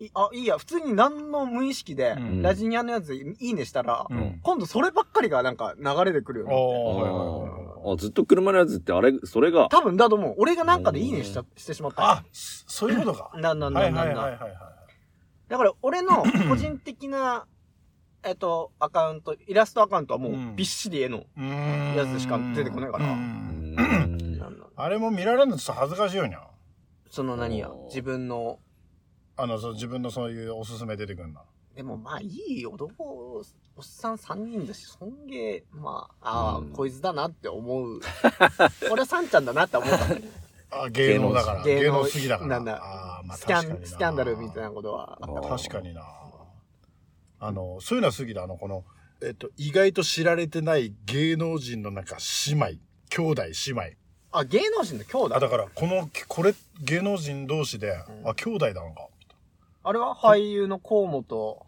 [0.00, 4.40] いあ、いいや、普通に何の無意識で、うんラジニアのやつ、いいねしたら、ーうん。
[4.42, 6.56] 今度そればっかりがなんか流れてくるよあね。
[6.56, 7.92] ーはいはいはいはい。
[7.92, 10.34] あ、ずっと車のやつってあれ、それが、多分だと思う。
[10.38, 12.10] 俺がなんかでいいねしちゃしてしまった。
[12.10, 13.32] あ、そういうことか。
[13.36, 14.24] なんなんはいなんなんなん。
[14.24, 14.75] はいはいはいはい。
[15.48, 17.46] だから俺の個人的な、
[18.24, 21.24] えっと、アカウント、イラストアカウントはもうびっしり絵の。
[21.96, 23.16] やつしか出てこないから
[24.76, 26.42] あれも見られるのちょっと恥ずかしいよにゃ。
[27.10, 28.58] その何や自分の。
[29.36, 31.40] あの、そう自分のそういうおすすめ出てくるの。
[31.74, 33.44] でもまあいい男、おっ
[33.82, 38.00] さん3人だし、そんげまあ、ああ、うんこいつだなって思う。
[38.90, 40.28] 俺はサンちゃんだなって思ったんだけど。
[40.70, 41.62] あ、芸能だから。
[41.62, 42.50] 芸能好きだから。
[42.50, 45.56] なんだまあスキャン、スキャンダルみたいなことはあったから。
[45.56, 46.02] 確かにな。
[47.38, 48.42] あの、そういうのは好きだ。
[48.42, 48.84] あの、この、
[49.22, 52.66] えっと、意外と知られてない芸能人のなんか姉妹、
[53.10, 53.82] 兄弟姉妹。
[54.32, 55.36] あ、芸能人の兄弟？
[55.36, 57.90] あ、だから、この、これ、芸能人同士で、
[58.22, 59.08] うんあ、兄弟なのか。
[59.84, 61.66] あれは俳優の河本、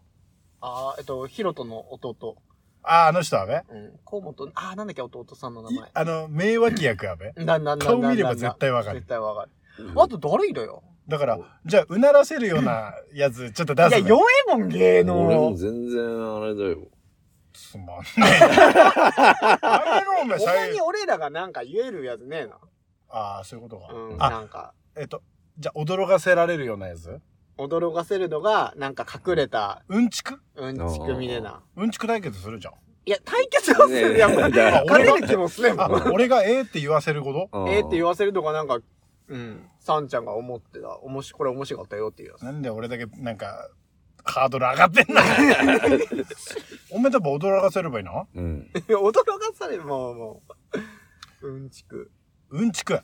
[0.61, 2.35] あーえっと、ヒロトの弟。
[2.83, 3.63] あ、あの人はね。
[3.69, 3.99] うん。
[4.05, 5.89] 河本、あーなんだっけ、弟さんの名前。
[5.89, 7.33] いあの、名脇役やべ。
[7.35, 9.51] な、な、な、顔見ればな絶対わかる絶対わかる。
[9.95, 10.83] あと誰いるよ？
[11.07, 13.99] だから、じゃあ、うならせるようなやつ、ちょっと出いや。
[13.99, 15.55] 弱えもん、芸俺も能。
[15.55, 16.87] 全然あれだよ。
[17.51, 18.21] つまんねえ。
[19.61, 22.57] あげろ、お前、最に俺らがなんか言えるやつねえな。
[23.09, 23.93] ああ、そういうことか。
[23.93, 24.23] うん。
[24.23, 25.23] あ、なんか、えっと、
[25.57, 27.19] じゃあ、驚かせられるようなやつ？
[27.59, 30.41] 驚かせるのが、なんか隠れた、うんちく？
[30.55, 31.61] うんちくみでな。
[31.75, 32.73] うんちく対決するじゃん。
[33.05, 34.31] いや、対決をするやん。
[34.31, 35.71] ねえ勝だからてる気もすね
[36.11, 37.67] 俺がええって言わせること？
[37.69, 38.79] ええって言わわせるとかなんか、
[39.27, 39.67] うん。
[39.79, 40.97] サンちゃんが思ってた。
[40.99, 42.45] おもし、これ面白かったよっていうやつ。
[42.45, 43.69] なんで俺だけ、なんか、
[44.23, 45.21] ハードル上がってんだ
[46.91, 48.27] おめでとう驚かせればいいの？
[48.35, 48.69] うん。
[48.73, 50.41] いや驚かされる、もう、も
[51.41, 51.47] う。
[51.47, 52.11] うんちく。
[52.49, 52.99] うんちく。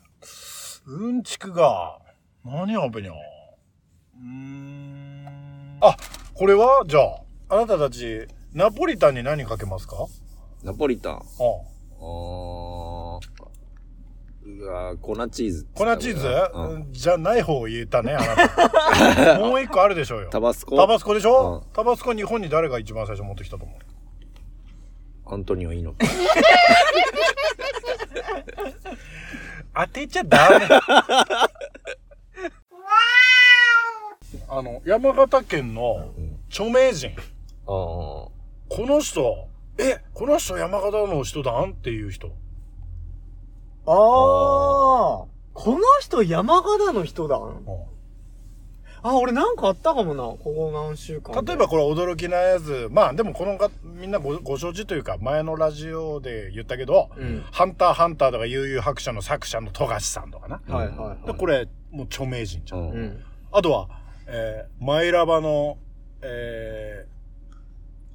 [0.88, 2.00] うんちくが、
[2.44, 3.12] 何やべにゃ。
[4.18, 5.78] うーん。
[5.82, 5.96] あ、
[6.34, 6.84] これは？
[6.88, 10.08] じゃあ、あなたたち、ナポリタンに何かけますか？
[10.64, 11.14] ナポリタン。
[11.14, 13.20] ああー。
[14.48, 15.68] うわー粉チーズ。
[15.74, 18.48] 粉チーズ、うんじゃない方を言えたね、あな
[19.38, 19.40] た。
[19.46, 20.30] もう一個あるでしょうよ。
[20.30, 20.76] タバスコ？
[20.78, 25.34] タバスコでしょ、うんタバスコ日本に誰が一番最初持ってきたと思う？
[25.34, 26.06] アントニオ猪木。
[29.76, 30.68] 当てちゃダメ。
[34.50, 36.12] あの、山形県の
[36.50, 37.12] 著名人。
[37.66, 38.32] こ
[38.72, 41.72] の人、え、この人山形の人だん？
[41.72, 42.28] っていう人。
[43.88, 43.94] ああ。
[45.54, 47.40] この人山形の人だ。
[49.04, 50.24] あ、俺なんかあったかもな。
[50.24, 51.52] ここ何週間で。
[51.52, 52.88] 例えばこれ驚きなやつ。
[52.92, 57.46] まあでもこのが、みんなごご承知というか、前のラジオで言ったけど、うん。
[57.52, 60.60] ハンターハンターとか悠々白書の作者の富樫さんとかな。
[60.68, 61.28] はいはいはい。
[61.28, 63.24] でこれ、もう著名人じゃんうん。
[63.52, 63.88] あとは、
[64.28, 65.78] えー、マイラバの、
[66.22, 67.06] え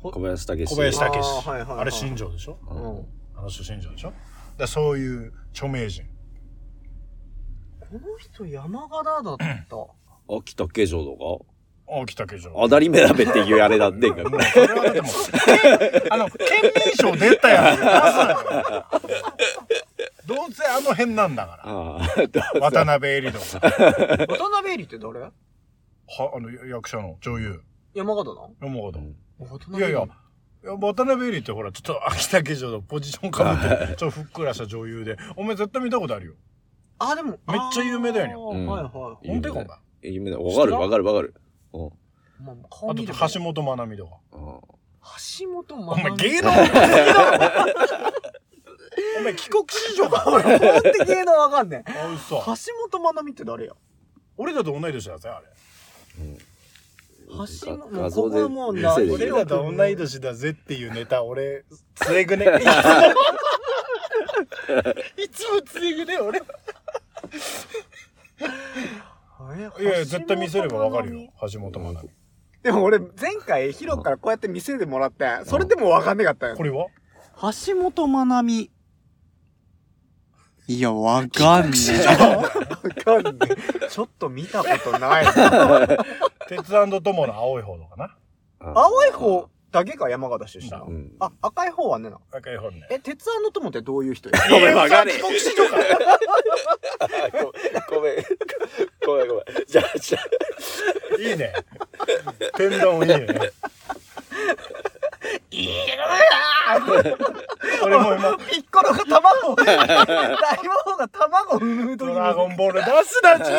[0.02, 0.74] 小林武ー、史。
[0.74, 1.48] 小林武史。
[1.48, 2.58] あーはいはいはいあれ新庄でしょ？
[2.70, 3.38] うん。
[3.38, 4.12] あの人新庄でしょ？
[4.58, 6.04] でそういう著名人。
[7.80, 10.34] この人山形だった。
[10.36, 11.46] 秋田家城と
[11.86, 12.52] 大木竹城。
[12.52, 14.22] か当たり目だべっていうあれだってんか。
[14.28, 15.12] もうそれはだってもう、
[16.00, 16.38] け あの、県
[16.86, 18.86] 民賞出たやつ出すなよ。
[20.26, 21.56] どうせあの辺なんだか
[22.54, 22.60] ら。
[22.60, 23.68] 渡辺恵里とか。
[23.70, 25.30] 渡辺恵里って誰？
[26.18, 27.62] は、あの、役者の女優。
[27.94, 29.00] 山形な山形。
[29.70, 36.34] のいやいや、いや渡辺恵里ってほら、ちょっと秋田家城のポジションかぶってる、 ちょっとふっくらした女優で、お前絶対見たことあるよ。
[36.98, 37.38] あ、でも。
[37.48, 38.88] めっちゃ有名だよねうんはいは
[39.22, 39.28] い。
[39.28, 39.60] ほんとか？
[39.60, 40.12] お前。
[40.12, 40.38] 夢だ。
[40.38, 41.34] わかるわかるわかる。
[41.72, 41.90] うん。
[42.44, 42.94] まあ、と
[43.34, 44.16] 橋本まなみとか。
[44.32, 44.36] あ
[45.38, 46.16] 橋本お前まなみ。
[46.22, 48.10] 芸能好きだろ
[49.18, 51.90] お前帰国子女か俺、ほんと芸能わかんねえ。
[51.90, 52.36] あ、嘘。
[52.36, 52.42] 橋
[52.90, 53.72] 本まなみって誰や？
[54.36, 55.46] 俺らと同い年だぜ、あれ。
[57.28, 62.46] 橋本、画像でここはもうな、見せる俺らと同い年だぜっていうネタ、 俺、つえぐね。
[65.16, 66.40] いつもつえぐね、俺。
[69.56, 71.32] いやいや、絶対見せればわかるよ。
[71.52, 72.10] 橋本まなみ。
[72.62, 76.62] でも俺、前回、ヒロからこうやって見せてもらって、それでもわかんなかったよこ。
[76.62, 76.86] れは？
[77.66, 78.70] 橋本まなみ。
[80.70, 82.06] いや、わかんねえ。
[82.06, 82.48] わ
[83.04, 83.32] かんね
[83.82, 83.88] え。
[83.88, 85.24] ちょっと見たことない。
[86.48, 86.86] 鉄友
[87.26, 88.16] の青い方とかな。
[88.60, 90.84] あ青い方だけが山形出身なの？
[90.86, 91.12] うん。
[91.18, 92.18] あ、赤い方はねな。
[92.30, 92.86] 赤い方ね。
[92.88, 94.38] え、鉄腕の友ってどういう人や？
[94.48, 95.12] ごめん、わかれ。
[95.14, 95.76] 帰国子女か。
[97.90, 98.16] ごめん。
[99.04, 99.44] ごめん、ごめん。
[99.66, 100.22] じゃあ、じゃあ。
[101.20, 101.52] いいね。
[102.56, 103.26] 天丼いいね。
[107.82, 109.56] 俺も今、ピッコロが卵。
[109.56, 109.84] 大魔
[110.86, 112.54] 王が卵を産む時ドラゴに。
[112.54, 113.56] ンボール出すな、ちゅう。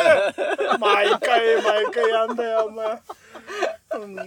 [0.78, 2.98] 毎回毎回やんだよ、お前。
[3.90, 4.24] ほんと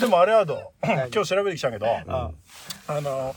[0.00, 0.68] でもあれはどう？
[0.86, 2.30] 今日調べてきたけど、あ
[3.00, 3.34] の、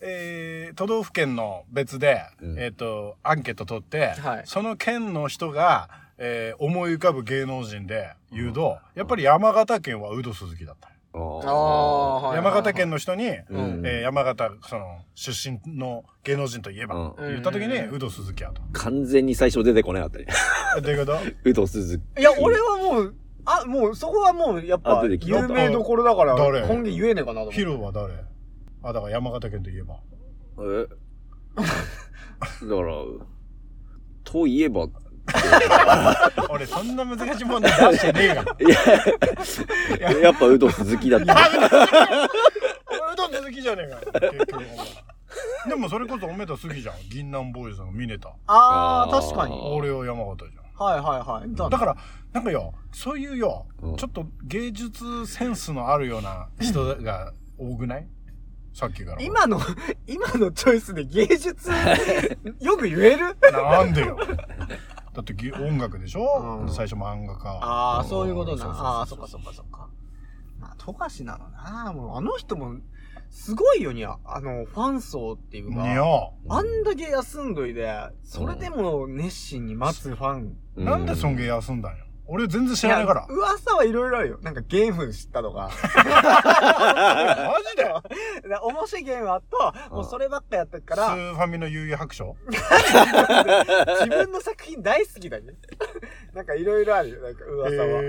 [0.00, 2.58] えー都道府県の別で、うん。
[2.58, 4.42] えっ、と、アンケート取って、はい。
[4.46, 10.88] その県の人が、えー思い浮かぶ芸能人で言うと、やっぱり山形県はウド鈴木だった。
[11.14, 13.82] 山形県の人に、うん。
[13.84, 17.28] えー山形、その、出身の芸能人といえば、うん。
[17.32, 18.62] 言った時に、うんウド鈴木やと。
[18.72, 20.26] 完全に最初出てこなかったね。
[20.82, 21.18] どういうこと？
[21.44, 22.20] うど鈴木。
[22.20, 26.62] いや、俺はもう、あ、もう、そこはもう、やっぱ、有名どころだから、誰？
[26.62, 27.56] 本気言えねえかなと思って。
[27.56, 28.14] ヒロは誰？
[28.82, 30.00] あ、だから山形県といえば。
[30.60, 30.86] え？
[31.56, 32.94] だから、
[34.24, 34.88] といえば、
[36.50, 38.42] 俺、そんな難しい問題出してねえが。
[39.98, 41.34] いや、やっぱうど鈴木だった。
[41.34, 44.20] 俺、うどん続きじゃねえか。
[44.32, 44.64] 結局。
[45.68, 46.96] でもそれこそおめえと好きじゃん。
[47.08, 48.32] 銀杏ボーイズのミネタ。
[48.46, 49.54] あー確かに。
[49.72, 50.62] 俺は山形じゃん。
[50.84, 51.54] はいはいはい。
[51.54, 51.96] だだから、
[52.32, 58.06] なんかよ、そういうよ、うんちょっと芸術センスのあるような人が多くない？
[58.74, 59.22] さっきから。
[59.22, 59.60] 今の、
[60.06, 61.70] 今のチョイスで芸術、
[62.60, 63.36] よく言える？
[63.52, 64.18] なんでよ。
[65.12, 67.50] だってぎ音楽でしょ、うん最初漫画家。
[67.50, 68.66] ああ、そういうことな。
[68.66, 69.88] ああ、そっかそっかそっか。
[70.58, 71.92] まあ、富樫なのな。
[71.92, 72.76] もう、あの人も、
[73.28, 74.16] すごいよにゃ。
[74.24, 75.82] あの、ファン層っていうか。
[75.82, 76.02] にゃ
[76.48, 77.90] あんだけ休んどいで、
[78.22, 80.56] それでも熱心に待つファン。
[80.76, 82.04] なんでそんげ休んだんよ？
[82.26, 83.26] 俺全然知らないから。
[83.28, 84.38] 噂はいろいろあるよ。
[84.42, 85.70] なんかゲーム知ったとか。
[85.94, 88.48] マジで？
[88.48, 92.36] な面白いゲームあっと、もうそればっかやってるかスら、ーファミの悠々白書？
[92.48, 95.54] 自分の作品大好きだね。
[96.32, 97.20] なんかいろいろあるよ。
[97.20, 98.02] なんか噂は。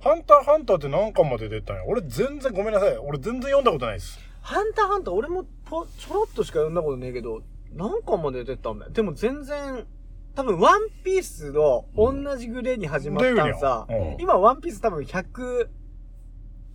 [0.00, 1.84] ハンターハンターって何巻まで出たんや？
[1.86, 2.96] 俺全然ごめんなさい。
[2.98, 4.20] 俺全然読んだことないです。
[4.42, 7.40] ハンターハンター、俺もぽちょろっとしか読んだことねえけど、
[7.74, 8.92] 何巻まで出たんだよ。
[8.92, 9.86] でも全然、
[10.38, 14.16] 多分ワンピースの同じグレーに始まったんさ、うん。
[14.20, 15.68] 今ワンピース多分100、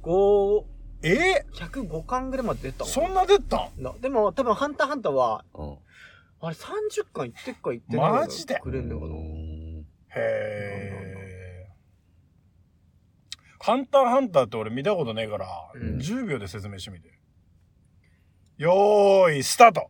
[0.04, 0.66] 105、
[1.04, 2.86] え？105巻ぐらいまで出たの。
[2.92, 3.70] そんな出た
[4.02, 5.78] でも多分ハンターハンターは、うん。
[6.42, 8.60] あれ30巻いってっかいってないマジで？
[8.60, 9.14] くれんのかな。
[9.14, 9.20] うん。
[9.20, 9.86] へ
[10.18, 11.68] え。
[13.62, 16.00] ハンターハンターって俺見たことねえから、うん。
[16.00, 17.18] 10秒で説明してみて。
[18.58, 19.90] よーい、スタート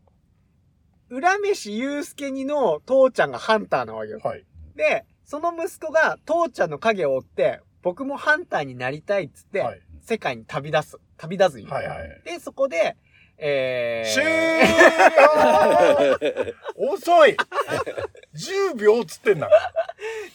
[1.14, 4.20] 浦飯祐介にの父ちゃんがハンターなわけよ。
[4.24, 4.44] はい。
[4.76, 9.82] で、その息子が父ちゃんの影を追って、僕もハンターになりたいっつって、はい。
[10.02, 11.00] 世界に旅立つ。
[11.18, 12.22] 旅立つんよはいはい。
[12.26, 12.98] で、そこで、
[13.38, 14.24] えー、終
[16.34, 16.54] 了
[16.94, 17.38] 遅い
[18.36, 19.50] !10 秒っつってんだ。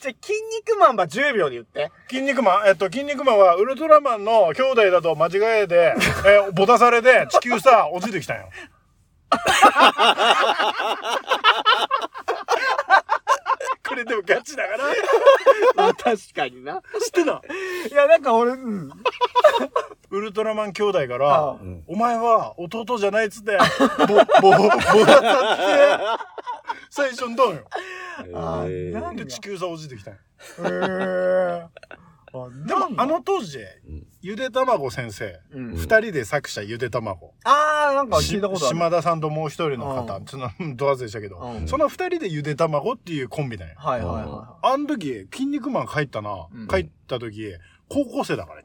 [0.01, 1.91] じゃあ、筋肉マンは10秒で言って。
[2.09, 8.49] 筋肉マン、えっと、筋肉マンはウルトラマンの兄弟だと間違えて、えー、ぼたされて地球さ、落ちてきたんよ。
[13.89, 14.85] これでもガチだから。
[15.75, 16.83] まあ、確かにな。
[17.05, 17.43] 知ってた？
[17.91, 18.91] いや、なんか俺、うん。
[20.11, 23.59] ウルトラマン兄弟かあらお前は弟じゃないっつって、
[23.99, 25.63] ぼ、ぼ、ぼたさって、
[26.91, 27.67] 最初にどんよ？
[28.35, 30.21] あえーなんで、地球さ落ちてきたんよ。
[30.61, 31.69] へー。
[32.33, 37.35] あ、でも、あの当時うん、ゆでたまご先生、うん、二人で作者ゆでたまご。
[37.45, 38.77] あー、なんか聞いたことある。
[38.77, 43.75] 島田さんともう一人のう方、んちょっと、ど忘れしたけど、うんその二人でゆでたまごっていうコンビだよ。
[43.79, 47.53] はいはいはあの時、筋肉マン帰ったな、うん帰った時、
[47.89, 48.63] 高校生だから。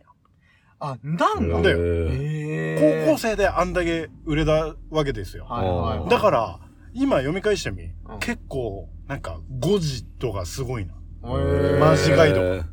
[0.86, 5.46] あ、なんだだよへ高校生であんだけ売れたわけですよ。
[5.46, 6.10] はいはいはい。
[6.10, 6.60] だから、
[6.94, 10.94] 今読み返してみ、うん結構、なんか、誤字とかすごいな。
[11.24, 12.64] マジガイド。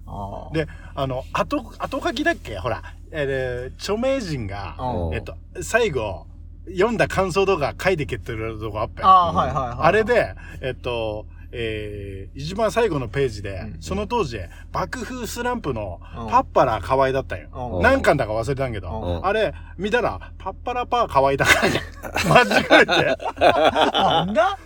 [0.53, 2.59] で、あの、後、後書きだっけ？
[2.59, 2.83] ほら、
[3.13, 6.27] えー、著名人が、うんえっと、最後、
[6.69, 9.09] 読んだ感想とか書いてけってるとこあったよ。
[9.09, 9.77] あー、はいはいはい。
[9.81, 13.83] あれ、で、えっと、えー、一番最後のページで、うん。
[13.83, 14.39] その当時、
[14.71, 16.29] 爆風スランプのうん。
[16.29, 17.49] パッパラ河合だったんよ。
[17.77, 17.83] うん。
[17.83, 19.27] 何巻だか忘れたんけど、うん。
[19.27, 21.81] あれ、見たら、パッパラパー河合だ からね。
[22.25, 23.17] 間違えて。
[23.93, 24.59] なんだ？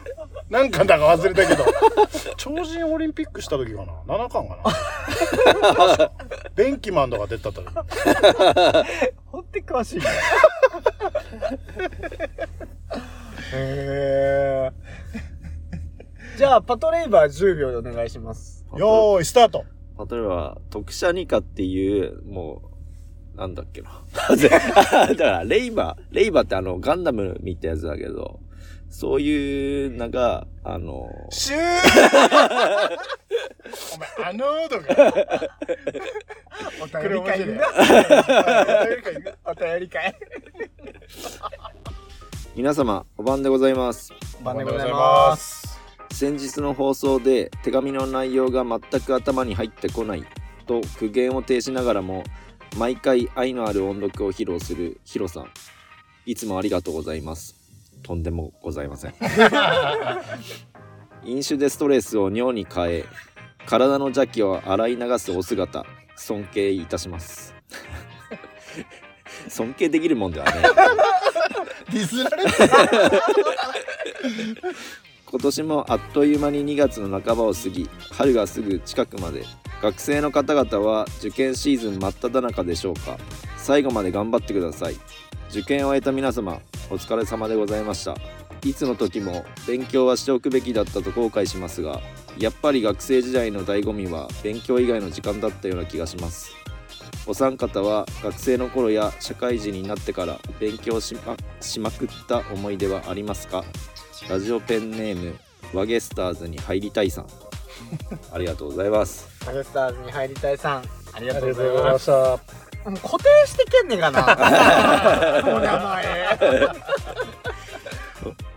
[0.54, 1.64] 何巻だか忘れたけど、
[2.38, 4.56] 超人オリンピックした時かな ?7 巻か
[5.98, 6.12] な？
[6.54, 7.66] ベンキマンとか出た時。
[9.26, 10.04] ほんと詳しいね。
[13.52, 16.38] へー。
[16.38, 18.64] じゃあ、パトレイバー10秒でお願いします。
[18.76, 19.64] よーい、スタート
[20.08, 22.62] 例えば、特殊ニカっていう、も
[23.34, 24.04] う、なんだっけな。
[25.08, 28.38] だから、レイバー、レイバーってあの、ガンダムみたやつだけど、
[28.94, 31.60] そういうのが、あの、シュー
[33.96, 35.12] お前、あのーとか。
[36.80, 37.60] おこれ面白い会ね。
[39.44, 40.14] お便り会。
[42.54, 44.12] 皆様、お晩でございます。
[44.40, 45.76] お晩でございます。
[46.12, 50.24] 先日の放送で手紙の内容が全く頭に入ってこない
[50.68, 52.22] と苦言を呈しながらも
[52.76, 55.50] 毎回愛のある音読を披露するヒロさん
[56.26, 57.63] いつもありがとうございます
[58.04, 59.14] とんでもございません。
[61.24, 63.04] 飲酒でストレスを尿に変え
[63.66, 65.86] 体の邪気を洗い流すお姿
[66.16, 67.54] 尊敬いたします。
[69.48, 70.52] 尊敬できるもんではね
[71.90, 72.50] ディスられて
[75.26, 79.44] 今年もあっという間に2月の半ばを過ぎ春がすぐ近くまで
[79.82, 83.18] 学生の方々は受験シーズン真っ只中でしょうか？
[83.58, 84.96] 最後まで頑張ってください。
[85.50, 86.60] 受験を終えた皆様
[86.90, 88.16] お疲れ様でございました。
[88.64, 92.00] いつの時も勉強はしておくべきだったと後悔しますが
[92.38, 96.50] やっぱり学生時代の醍醐味は勉強以外の時間だったような気がします。
[97.26, 103.64] お三方は学生の頃や社会人になってから勉強しましまくった思い出はありますか？
[104.30, 105.36] ラジオペンネーム
[105.74, 107.26] ワゲスターズに入りたいさん。
[108.32, 109.33] ありがとうございます。
[109.44, 112.02] ハゲスターズに入りたいさん、ありがあとうございまございます。
[112.02, 112.12] した。
[112.12, 114.20] もう固定してけんねんかな。
[115.56, 116.68] お名前。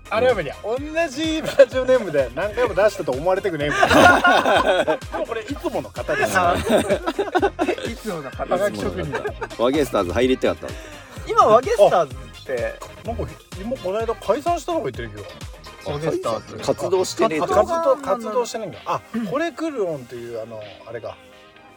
[0.10, 0.56] あれは無理や。
[0.63, 0.78] 同
[1.10, 3.80] じラジオネームで何回も出したと思われてくねえもん。
[4.95, 6.32] でもこれ いつもの方です。
[7.89, 9.22] いつもの肩書き職人だ。
[9.57, 10.68] ワゲスターズ入りたかった
[11.28, 13.24] 今、ワゲスターズって、なんか
[13.59, 15.26] 今この間解散したとか言ってるけど。
[15.91, 16.63] ワゲスターズ。
[16.63, 18.79] 活動してねえと活動活動してないんだ。
[18.85, 21.17] あ、これ来るオンっていうあのあれか。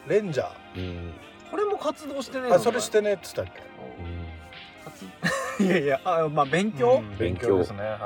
[0.07, 1.13] レンジャうん
[1.51, 3.55] これも活動してねえあ、それしてねって言ったっ
[5.59, 5.63] け？
[5.63, 7.81] いやいや、あまあ勉強、うん勉強ですね。
[7.81, 7.99] はい。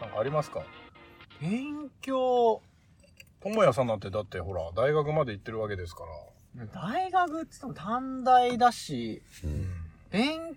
[0.00, 0.62] なんかありますか？
[1.40, 2.60] 勉強、
[3.42, 6.04] ともやさんなんてだってほら大学まで行ってるわけですか
[6.56, 6.66] ら。
[6.66, 9.72] 大学っつっても短大だし、うん
[10.10, 10.56] 勉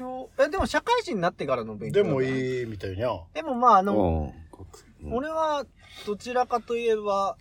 [0.00, 2.02] 強、え、でも社会人になってからの勉強。
[2.02, 2.60] でもい。
[2.60, 3.20] いいみたいにゃ。
[3.34, 4.50] でもまああの、うん
[5.12, 5.64] 俺は
[6.06, 7.38] どちらかといえば、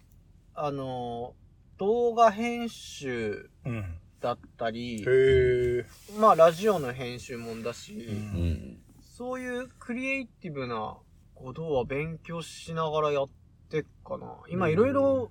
[0.56, 1.36] あの、
[1.78, 4.00] 動画編集うん。
[4.22, 5.86] だったり、へえ。
[6.18, 8.78] まあラジオの編集もんだし、うんうん。
[9.02, 10.98] そういうクリエイティブな
[11.36, 13.28] ことは勉強しながらやっ
[13.70, 14.38] てっかな。
[14.50, 15.30] 今いろいろ、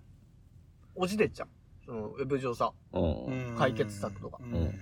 [0.94, 1.48] おじでっちゃう。
[1.86, 2.72] その、ウェブ上さ。
[2.92, 3.56] うん。
[3.56, 4.74] 解決策とかうんうん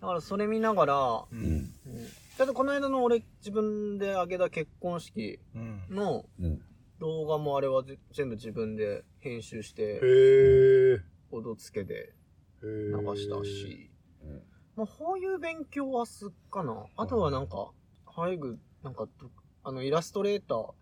[0.00, 1.44] だからそれ見ながら、ううんん。
[1.44, 1.72] うん。
[2.38, 6.62] だってこの間の俺自分で上げた結婚式うんのうん。
[6.98, 11.00] 動画もあれはぜ全部自分で編集しへて、え。
[11.30, 12.12] コードつけて
[12.62, 13.90] 流流したし、
[14.22, 14.42] うん
[14.76, 16.84] まあ、こういう勉強はすっかな。
[16.96, 17.70] あとはなんか、
[18.06, 19.30] 早く、なんかど、
[19.64, 20.72] あの、イラストレーター、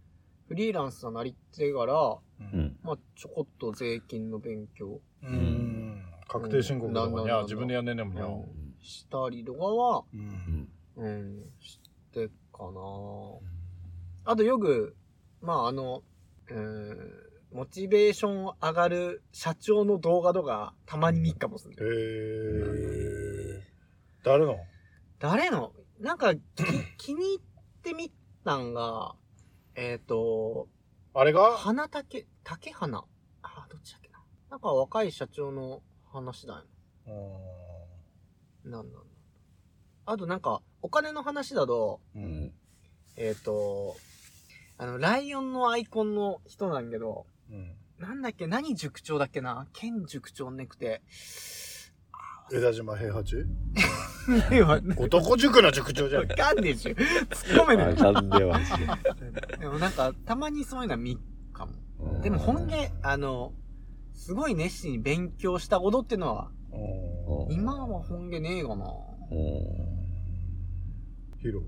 [0.49, 2.77] フリーランスになりてから、ううんん。
[2.83, 8.33] まあ、ちょこっと税金の勉強、うん確定申告とかにゃ自分でやんねんねんもんにゃうん
[8.83, 11.05] したりとかは、うんうん。
[11.05, 11.81] うん、し
[12.13, 12.81] てっかな。
[14.25, 14.97] あとよく、
[15.41, 16.03] まああの、
[16.51, 23.69] えー、モチベーション上がる社長の動画とかたまに見っかもする、へえ
[24.25, 24.57] 誰の？
[25.19, 25.73] 誰の？
[26.01, 26.41] なんかき
[26.99, 27.41] 気に入っ
[27.83, 28.13] てみ
[28.45, 29.15] たんが、
[29.75, 30.69] えっ、と、
[31.15, 31.53] あれが？
[31.57, 33.05] 花竹、竹花？
[33.43, 34.23] あ、どっちだっけな。
[34.51, 36.65] なんか若い社長の話だよ。
[38.69, 38.99] なんなんだ。
[40.07, 42.53] あとなんか、お金の話だと、ううんん。
[43.17, 43.97] えっ、と、
[44.79, 49.67] あの、ライオンのアイコンの人なんだけど、うんなんだっけ、何塾長だっけな？
[49.73, 51.03] 県塾長ねくて。
[52.53, 53.45] 枝島平八？
[54.97, 56.89] 男塾の塾長じゃんかんねえし。
[56.91, 57.89] 突っ込めない。
[57.89, 58.71] わかんではし。
[59.59, 61.19] でもなんか、たまにそういうのは見っ
[61.53, 61.73] かも。
[61.99, 63.53] うんでも本気、あの、
[64.15, 66.58] すごい熱心に勉強したことっていうのは、うん
[67.51, 68.93] 今は本気ねえかな。
[69.31, 69.99] うん
[71.41, 71.63] ヒロ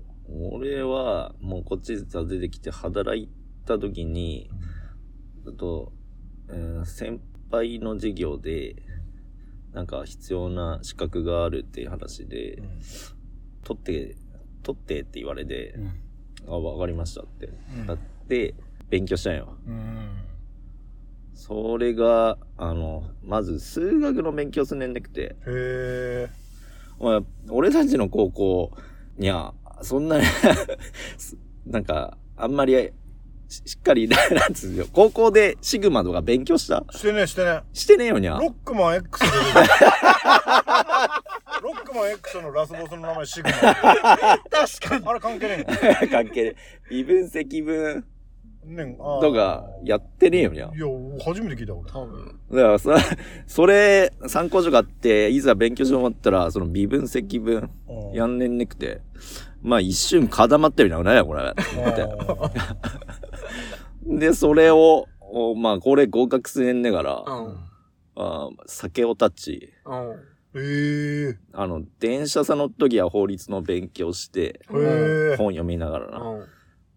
[0.49, 3.29] 俺は、もうこっち出てきて働い
[3.65, 4.49] た時に、
[5.47, 5.91] あと、
[6.49, 7.19] えー先
[7.51, 8.75] 輩の授業で、
[9.73, 12.61] なんか必要な資格があるっていう話で、
[13.63, 14.15] 取って、
[14.63, 15.75] 取ってって言われて、
[16.47, 17.49] あ、わかりましたって。
[17.85, 17.97] なっ
[18.27, 18.55] て、
[18.89, 19.57] 勉強したんよ。
[19.67, 20.30] うん
[21.33, 26.29] それが、あの、まず数学の勉強すんねんなくて、へえ
[26.99, 28.71] まあ、俺たちの高校
[29.17, 30.19] にゃ、そんな、
[31.65, 32.91] なんか、あんまり、
[33.49, 34.17] ししっかり、な
[34.47, 36.85] んつうの、高校でシグマとか勉強した？
[36.91, 38.37] してねしてねしてねえよにゃ。
[38.37, 39.29] ロックマン X で
[41.61, 43.75] ロックマン X のラスボスの名前シグマ。
[43.75, 45.05] 確かに。
[45.05, 45.65] あれ関係ね
[46.01, 46.89] え関係ねえ。
[46.91, 47.95] 微分積分。
[47.97, 48.03] の
[48.65, 50.71] ねんあーとかやってねえよにゃ。
[50.73, 50.85] いや
[51.23, 52.39] 初めて聞いた俺多分。
[52.51, 52.95] だからさ、
[53.47, 59.01] それ、参考書があって、いざ勉強しようと思ったら、その微分積分うんやんねんねくて、
[59.61, 61.43] まあ一瞬固まってるな、何やこれ。
[61.43, 61.53] っ
[61.95, 62.01] て
[64.07, 67.57] うで、それを、おまあこれ合格すねんねがら、うん。
[68.15, 69.73] あ酒をタッチ。
[69.85, 70.11] うん。
[70.11, 70.15] ん
[70.53, 76.17] へえあの、電車さ乗っ時は法律の勉強して、本読みながらな。
[76.19, 76.45] うん。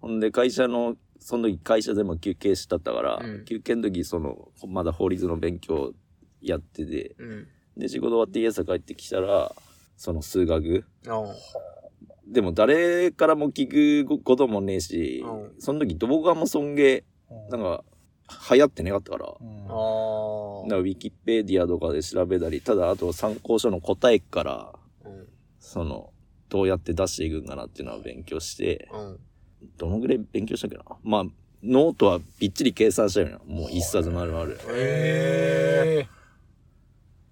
[0.01, 5.95] ほんで、会社の、その時会社でも休憩しとったから、うん休憩の時、その、まだ法律の勉強
[6.43, 7.47] やってて、うん。
[7.79, 9.51] で、仕事終わって家さ帰ってきたら、
[9.97, 10.85] その数学。
[11.07, 12.31] うん。
[12.31, 17.05] でも誰からも聞くこともねえし、うんその時動画も尊敬、
[17.49, 17.85] なんか、
[18.51, 19.35] 流行ってなかったから。
[19.41, 24.73] うんからウィキペディアとかで調べたり、ただあと参考書の答えから、
[25.07, 25.27] うん。
[25.59, 26.13] その、
[26.51, 29.19] どうやって出していくんかなっていうのを勉強して、うん。
[29.79, 30.85] どのぐらい勉強したっけな？
[31.03, 31.25] まあ、
[31.63, 33.39] ノートはびっちり計算したよな。
[33.45, 34.51] もう一冊丸々。
[34.51, 36.09] へえ。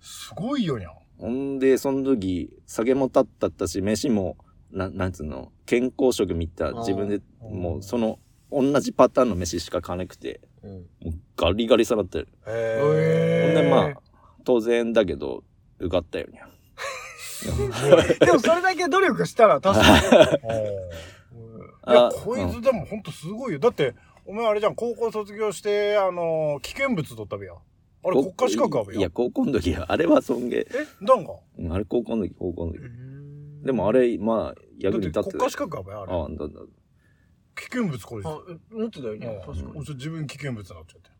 [0.00, 4.36] すごいよにゃほんで、その時、酒もたったったし、飯も、
[4.72, 8.18] ななんつうの、健康食見た自分で、うんもうその、
[8.50, 10.70] 同じパターンの飯しか買わなくて、うん。
[10.72, 12.28] もうガリガリさなってる。
[12.46, 14.00] へほんへで、まあ、
[14.44, 15.44] 当然だけど、
[15.78, 16.48] 受かったよにゃ。
[18.24, 20.00] でもそれだけ努力したら確かに。
[21.88, 27.54] いやあこいつでもほんとすごいよだってお前あれじゃん高校卒業してあの危険物取ったべや
[28.04, 30.66] あれ国家資格あるやいや、高校の時は、 あれは尊敬。
[30.70, 31.32] えなんか？
[31.58, 32.78] うんあれ高校の時、高校の時。
[32.80, 36.60] うんでもあ、れ、まあ、だ役に立ってたって国家資格あるやあれああ、だだ。
[37.54, 38.38] 危険物これあ、
[38.72, 39.42] 持ってたよね。
[39.46, 39.72] 確かに。
[39.78, 41.10] 俺自分危険物になっちゃって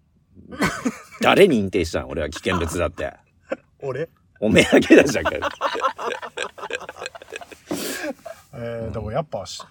[1.22, 3.12] 誰に認定したん俺は危険物だって。
[3.78, 4.08] 俺？
[4.40, 5.42] おめえだけだじゃんかよ。
[8.54, 9.62] えーでもやっぱし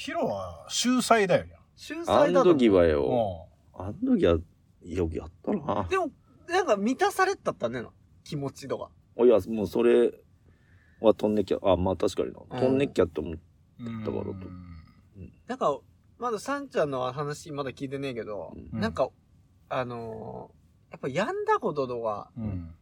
[0.00, 4.38] ヒロは秀才だよにゃ秀あ才だと思うの時はうよ、あの時は、
[4.82, 5.86] よくやったな。
[5.90, 6.10] でも、
[6.48, 7.90] なんか満たされたったねな。
[8.24, 8.90] 気持ちとか。
[9.22, 10.10] いや、もうそれ
[11.02, 12.40] は飛んできゃ、あ、まあ確かにな。
[12.40, 13.34] うん飛んできゃと思う。
[13.82, 14.32] んだからと
[15.48, 15.78] なんか、
[16.18, 19.10] まだサンちゃんの話まだ聞いてねえけど、うんなんか、
[19.68, 22.74] あのーやっぱ病んだこととか、うん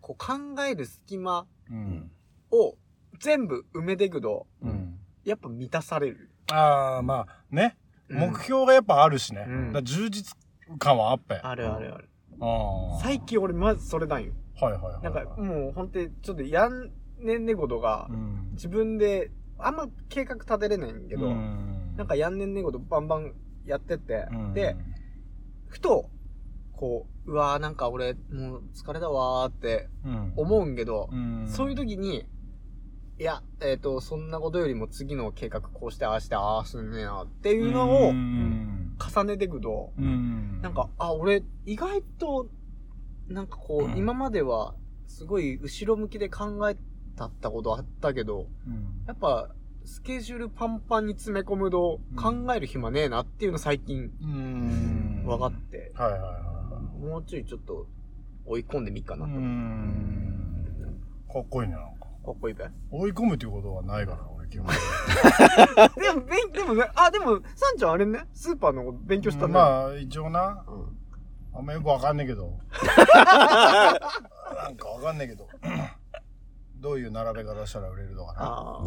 [0.00, 2.12] こう考える隙間うん。
[2.52, 2.76] を
[3.18, 5.00] 全部埋めていくと、うん。
[5.24, 6.30] やっぱ満たされる。
[6.52, 7.76] ああ、まあ、ね。
[8.08, 9.46] うん目標がやっぱあるしね。
[9.48, 10.36] うんだから充実
[10.78, 11.36] 感はあっぺ。
[11.36, 12.08] あるあるある。
[12.40, 13.00] ああ。
[13.02, 14.32] 最近俺まずそれなんよ。
[14.60, 15.02] はいはいはい。
[15.02, 18.50] なんかもうほんとにちょっとやんねんねことがうん。
[18.52, 23.32] 自分であんま計画立てれないんけど、うんなんかやんねんねことバンバン
[23.64, 24.76] やってって、うんで、
[25.68, 26.10] ふと、
[26.72, 32.26] こう、うわーなんか俺もう疲れたわーってうん、思うんけど、うんそういう時に、
[33.18, 38.96] いや、えっ、と、そんなことよりも次の計画こうしてああしてああすんねえなっていうのをうん。
[38.98, 40.60] 重ねていくと、うん。
[40.62, 42.48] なんか、あ、俺意外と、
[43.28, 43.96] なんかこう、うん。
[43.96, 44.74] 今までは
[45.06, 46.76] すごい後ろ向きで考え
[47.16, 49.04] たったことあったけど、うん。
[49.06, 49.48] やっぱ、
[49.84, 52.44] スケジュールパンパンに詰め込むとうん。
[52.46, 55.24] 考える暇ねえなっていうの最近うん。
[55.26, 56.44] 分かって、はいはいはい
[57.04, 57.86] もうちょいちょっと
[58.46, 59.34] 追い込んでみっかなうと。
[59.34, 60.64] ん。
[61.32, 62.64] かっこいいねなんかかっこいいべ。
[62.90, 64.66] 追い込むっていうことはないから俺基本
[66.02, 69.64] でも、勉でもね、あ、でも、サンちゃんあれね、スーパーのこと勉強したんだよ。
[69.64, 70.64] まあ一応な。
[70.66, 71.04] うん。
[71.56, 72.58] あんまよくわかんねえけど。
[74.54, 75.46] なんかわかんねえけど。
[76.80, 78.78] どういう並べ方したら売れるのかな。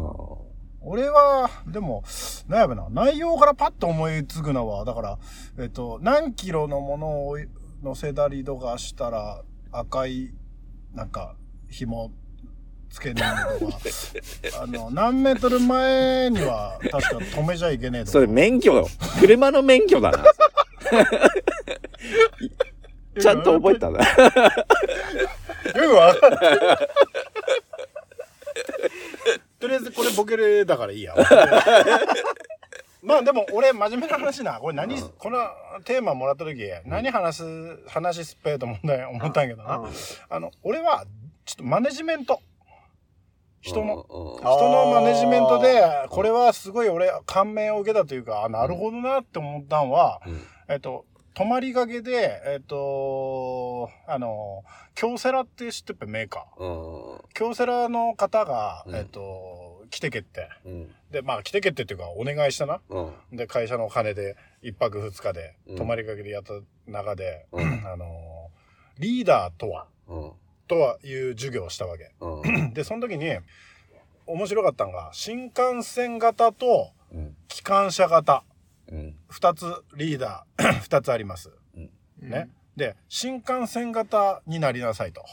[0.80, 2.04] 俺は、でも、
[2.46, 5.18] なんやべな、内容からパッと思いつくのは、だから、
[5.58, 7.38] えっと、何キロのものを
[7.82, 10.32] 乗せたりとかしたら、赤い、
[10.94, 11.36] なんか、
[11.68, 12.12] 紐
[12.90, 13.78] つけねえのとか、
[14.62, 18.12] あの、何メートル前には、確か止めちゃいけねえとか。
[18.12, 18.88] それ免許よ。
[19.20, 20.24] 車の免許だな。
[23.20, 23.98] ちゃんと覚えたな。
[23.98, 24.06] よ
[25.74, 26.40] くわかんない。
[29.60, 31.14] とりあえずこれボケれだからいいや。
[33.02, 34.58] まあでも俺真面目な話な。
[34.60, 35.38] これ何、この
[35.84, 39.76] テーマもらった時、何話す、話すっぺと思ったんや思ったんやけどな。
[39.76, 39.90] うん
[40.28, 41.04] あの、俺は、
[41.44, 42.40] ちょっとマネジメント。
[43.68, 44.06] 人の。
[44.40, 50.40] 人のマネジメントで、これはすごい俺感銘を受けたというか、あなるほどなって思ったんは、うん。
[50.68, 51.04] えっと、
[51.34, 54.64] 泊まりがけで、えっと、あの、
[54.94, 56.64] 京セラって知ってっぺメーカー。
[56.64, 58.94] うん京セラの方が、うん。
[58.96, 60.48] えっと、来てけって。
[60.64, 60.94] うん。
[61.10, 62.80] で、まあ来てけってっていうか、お願いしたな。
[62.88, 63.00] う
[63.32, 63.36] ん。
[63.36, 66.54] で、会社のお金で、一泊二日でうん、泊まりがけでやった
[66.86, 67.84] 中で、うん。
[67.86, 68.50] あの、
[68.98, 70.32] リーダーとは、うん
[70.68, 72.12] とはいう授業をしたわけ。
[72.20, 73.26] うん で、その時に、
[74.26, 78.44] 面白かったのが、新幹線型とうん機関車型、
[78.90, 79.64] うん二つ
[79.96, 81.50] リーダー、 二つあります。
[81.74, 81.90] うん
[82.20, 82.48] ね。
[82.76, 85.24] で、新幹線型になりなさいと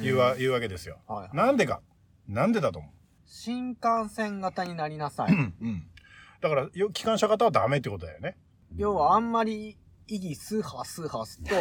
[0.00, 0.98] 言うわ,、言うわけですよ。
[1.06, 1.82] はいなんでか？
[2.28, 2.90] なんでだと思う？
[3.26, 5.32] 新幹線型になりなさい。
[5.32, 5.86] うん。
[6.40, 8.36] だから、よ機関車型はダメってことだよね。
[8.76, 9.76] 要はあんまり
[10.08, 11.54] 意義スーハースーハーすと、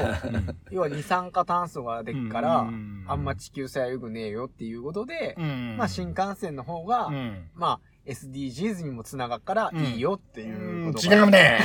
[0.72, 7.50] 要は二酸化炭素がでっから、うんあんま地球性は良くねえよっていうことで、うんまあ新幹線の方が、うん。
[7.54, 11.60] まあ SDGs にもつながっからいいよっていうこと違うね。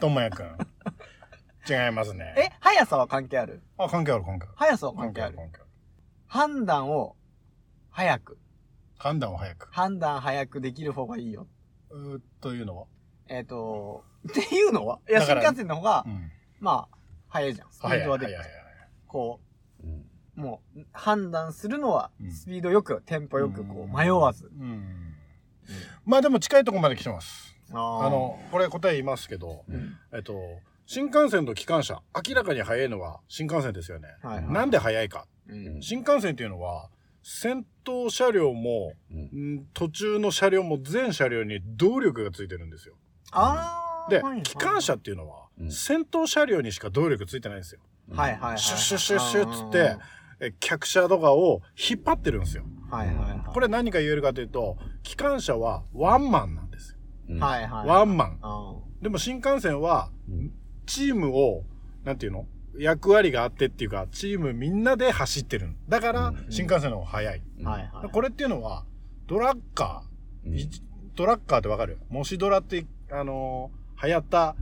[0.00, 0.46] ともやくん。
[1.68, 2.34] 違いますね。
[2.38, 3.60] え、速さは関係ある？
[3.76, 4.54] あ、関係ある関係ある。
[4.56, 5.36] 速さは関係ある。
[6.26, 7.16] 判断を
[7.90, 8.38] 早く、
[8.98, 9.68] 判断を早く。
[9.72, 11.46] 判断早くできる方がいいよ。
[11.90, 12.86] うーというのは？
[13.28, 16.30] えっ、と、っていうのは いや、だから新幹線の方が、うん。
[16.60, 16.96] まあ、
[17.28, 17.68] 早いじゃん。
[17.72, 18.52] スピードはで早い早い。
[19.06, 19.40] こ
[19.82, 20.06] うん
[20.36, 24.46] う、もう、判断するのはうん、スピードよく、テンポよく、こう迷わず。
[24.46, 25.14] うん。
[26.04, 27.56] まあでも近いところまで来てます。
[27.72, 30.34] あーあ、の、これ答え言いますけど、うんえっと、
[30.86, 34.08] 新幹線と機関車、明らかに速いのは新幹線ですよね。
[34.22, 35.26] はいはいなんで速いか。
[35.48, 36.90] うん新幹線っていうのは、
[37.22, 42.94] 先頭車両も、うんん途中の車両も全車両に動力がついてるんですよ。
[42.94, 43.00] で
[43.32, 47.80] あーはいはい、機関車っていうのは、うん先頭車両にしか動力ついてないんですよ。
[48.10, 48.58] はいはいはい。
[48.58, 49.96] シュッシュッシュッシュッつって、
[50.38, 52.64] え客車とかを引っ張ってるんですよ。
[52.90, 53.40] はいはいはい。
[53.46, 56.98] これ何か言えるかというと、機関車はワンマンなんですよ。
[57.30, 57.88] うんはいはい。
[57.88, 58.38] ワンマン。
[58.42, 60.52] あでも新幹線はうん、
[60.84, 61.64] チームを、
[62.04, 62.46] なんていうの？
[62.78, 65.70] 役割があってっていうか、チームみんなで走ってる。
[65.88, 67.42] だからうん、新幹線の方が速い。
[67.60, 68.10] ーはいはい。
[68.10, 68.84] これっていうのは、
[69.26, 70.68] ドラッカー、うんい
[71.14, 71.98] ドラッカーってわかる？
[72.10, 74.56] もしドラって、あのー流行った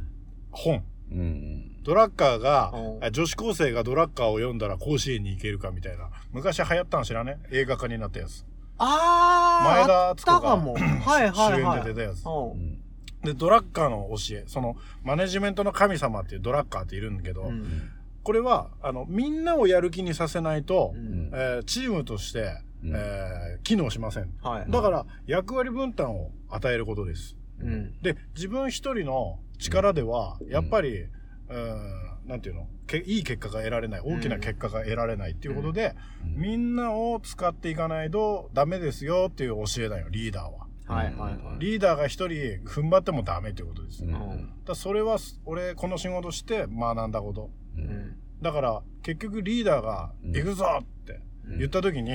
[0.50, 0.84] 本。
[1.10, 6.08] うんドラッカーがう、んあ女子高生がドラッカーを読んだら甲子園に行けるかみたいな。
[6.32, 7.38] 昔流行ったの知らね？
[7.52, 8.46] 映画化になったやつ。
[8.78, 10.74] あー前田敦子がかも。
[10.78, 11.78] はいはい主はい。
[11.80, 12.24] 演で出たやつ。
[12.26, 12.78] ううんん
[13.22, 17.90] で、ドラッカーの教え、その、マネジメントの神様っていうドラッカーっているんだけど、うん
[18.22, 24.30] これは、あの、みんなをやる気にさせないと、うんえーチームとして、うんえー機能しません。
[24.42, 24.70] はい。
[24.70, 27.36] だから、役割分担を与えることです。
[27.60, 28.00] うん。
[28.02, 31.06] で、自分一人の力では、やっぱり、
[31.48, 32.68] うん、なんていうの？
[32.86, 35.94] けいい結果が得られない、大きな結果が得られないっていうことで、
[36.24, 40.66] うんみんなを使っていかないとダメですよっていう教えだよ、リーダーは。
[40.86, 41.58] はいはいはい。
[41.60, 44.04] リーダーが一人踏ん張ってもダメっていうことです。
[44.04, 47.50] うんだそれは、俺、この仕事して学んだこと。
[47.76, 48.16] ううんん。
[48.42, 51.20] だから、結局リーダーが、うん行くぞって
[51.58, 52.10] 言った時に、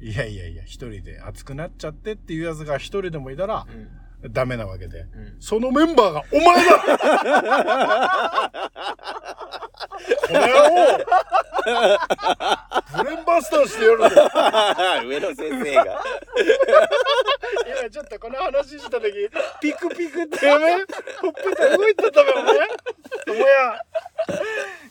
[0.00, 3.66] いやいやいや、一人で熱くなっちゃってっていうやつが一人でもいたら、
[4.30, 5.00] ダメなわけで。
[5.00, 5.36] うん。
[5.40, 6.78] そのメンバーがお前だ
[10.26, 10.98] この野郎
[13.02, 14.08] ブレンバスターしてやるぞ
[15.08, 16.02] 上野先生が。
[17.80, 19.12] 今ちょっとこの話した時、
[19.60, 22.52] ピクピクってやめほっぺた動いてたもんね。
[23.28, 23.38] お前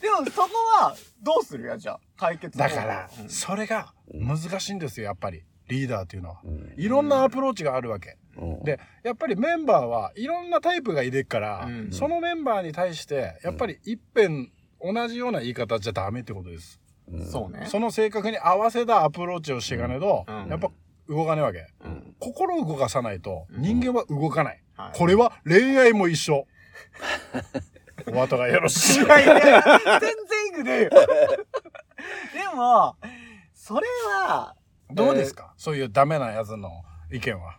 [0.00, 0.48] でもそこ
[0.80, 5.42] は、どうするやじゃあ、解決だからう、んそれが難しいんですよ、やっぱり。
[5.68, 6.40] リーダーっていうのは。
[6.44, 8.18] うんいろんなアプローチがあるわけ。
[8.42, 16.80] うんで、やっぱりメンバーはいろんなタイプがいるから、うんそのメンバーに対して、やっぱり一遍同じような言い方じゃダメってことです。
[17.08, 17.66] うんそうね。
[17.66, 20.70] その性格に合わせたアプローチをしていかないと、うんやっぱ
[21.08, 21.66] 動かないわけ。
[21.84, 22.14] うん。
[22.18, 24.62] 心を動かさないとうん人間は動かない。
[24.76, 26.46] はいこれは恋愛も一緒。
[28.12, 29.02] お後がよろしい。
[29.04, 29.62] いやいや、
[30.00, 30.90] 全然いくねえよ。
[30.90, 30.96] で
[32.56, 32.96] も、
[33.54, 33.86] それ
[34.26, 34.56] は、
[34.90, 36.82] どうですか、そういうダメなやつの
[37.12, 37.58] 意見は。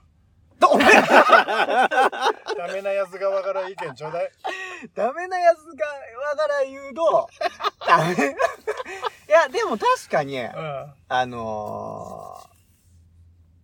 [2.57, 4.31] ダメなやつがわからん意見ちょうだい。
[4.95, 7.29] ダメなやつが、わから言うと、
[7.87, 8.13] ダメ。
[9.27, 10.93] いや、でも確かに、うん。
[11.07, 12.37] あの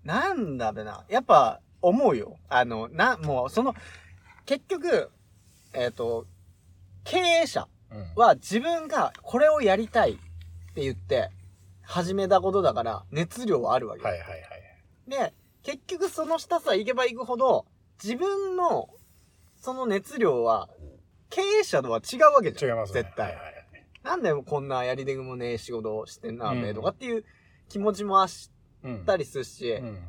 [0.05, 1.05] ー、なんだべな。
[1.09, 2.37] やっぱ、思うよ。
[2.49, 3.73] あの、な、もう、その、
[4.45, 5.11] 結局、
[5.73, 6.25] えっ、と、
[7.03, 8.13] 経営者うん。
[8.15, 10.15] は自分がこれをやりたいっ
[10.75, 11.31] て言って、
[11.89, 14.03] 始めたことだから、熱量はあるわけ。
[14.03, 14.41] はいはいはい。
[15.09, 15.33] で、
[15.69, 17.67] 結局その下さ行けば行くほど、
[18.03, 18.89] 自分の、
[19.55, 20.67] その熱量は、
[21.29, 22.71] 経営者とは違うわけじゃん。
[22.71, 23.03] 違いますね。
[23.03, 23.37] 絶対。
[24.01, 27.23] なんでこんなやり手もねえ仕事をしてんな、うんべ、とかっていう
[27.67, 28.49] 気持ちもあし
[28.83, 29.99] うんたりするし、うん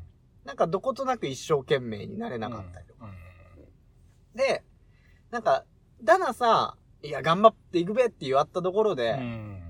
[0.45, 3.11] なんかどことなく一生懸命になれなかったりとか。
[4.35, 4.65] で、
[5.31, 5.67] なんか、
[6.03, 9.63] だなさ、いや、頑張っていくべって言わったところで、うんうん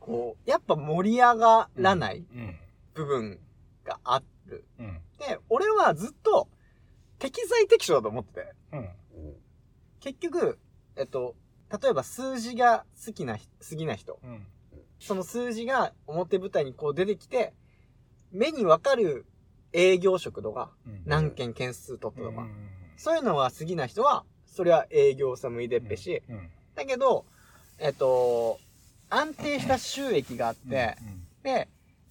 [0.00, 2.58] こう、やっぱ盛り上がらないうん
[2.94, 3.38] 部分
[3.84, 4.16] があ
[4.54, 4.64] る。
[4.78, 5.00] うん。
[5.18, 6.48] で、俺はずっと
[7.18, 8.88] 適材適所だと思ってて、うん。
[10.00, 10.58] 結局、
[10.96, 11.34] えっと、
[11.82, 14.46] 例えば数字が好きな人、好きな人、うん。
[15.00, 17.52] その数字が表舞台にこう出てきて、
[18.32, 19.26] 目にわかる
[19.72, 21.02] 営業職とか、うん。
[21.06, 26.48] 何件件数取ったとか、うんそういうのが好きな人は、それは営業さ向いてっぺし、うん。
[26.74, 27.24] だけど、
[27.78, 28.60] えっと、
[29.10, 30.96] 安定した収益があって、
[31.42, 31.68] で、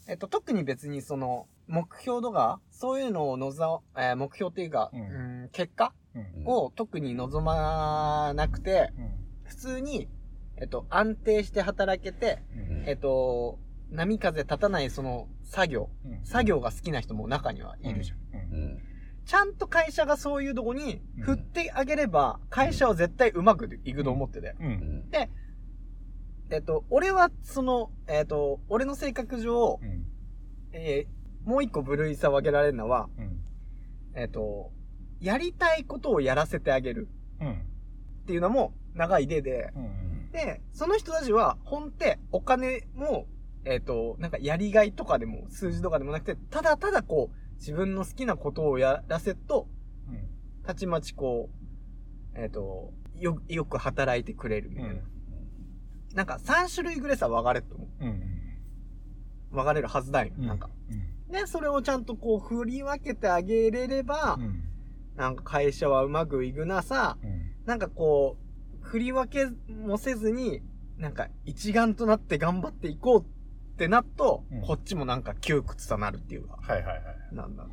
[0.07, 5.01] えっと、特に別にその、目標とか、そういうのをのざ、えー目標っていうか、うん。
[5.43, 6.43] うん結果うん。
[6.45, 9.11] を特に望まなくて、うん。
[9.43, 10.09] 普通に、
[10.57, 12.83] えっと、安定して働けて、うん。
[12.87, 13.59] えっと、
[13.89, 16.25] 波風立たないその作業、うん。
[16.25, 18.17] 作業が好きな人も中にはいるじゃん。
[18.51, 18.63] うん。
[18.63, 18.79] うん。
[19.25, 24.55] ちゃんと会社がそういうとこに振ってあげれば、会社は絶対うまくいくと思ってて。
[24.59, 24.71] ううん。
[24.71, 25.09] ん。
[26.49, 30.05] えっと、俺はその、えっと、俺の性格上、うん。
[30.73, 33.39] えーもう一個部類差を分けられるのは、うん
[34.15, 34.71] えっと、
[35.19, 37.09] やりたいことをやらせてあげる
[37.41, 43.27] うんっていうのも長い例で、うんで、その人たちは、本ってお金も、
[43.65, 49.67] えっ、と、なんかやりがいとかでも数字とかでもなくて、ただただこう、自分の好きなことをやらせと、
[50.09, 50.27] うん
[50.63, 51.49] たちまちこ
[52.35, 55.01] う、えっ、と、よ、よく働いてくれるみたいな。
[56.15, 57.89] なんか3種類ぐらいさ分かれると思う。
[57.99, 58.29] うん
[59.51, 60.33] 分かれるはずだよ。
[60.35, 60.69] うんなんか。
[60.89, 64.63] うんで、それをちゃんとこう振り分けてあげれれば、うん。
[65.15, 67.51] なんか会社はうまくいくなさ、うん。
[67.65, 68.37] なんかこ
[68.81, 70.61] う、振り分けもせずに、
[70.97, 74.61] なんか一丸となって頑張っていこうってなっと、うん。
[74.61, 77.65] こっちもなんか窮屈さなるっていうか、はいはいはいなんだ。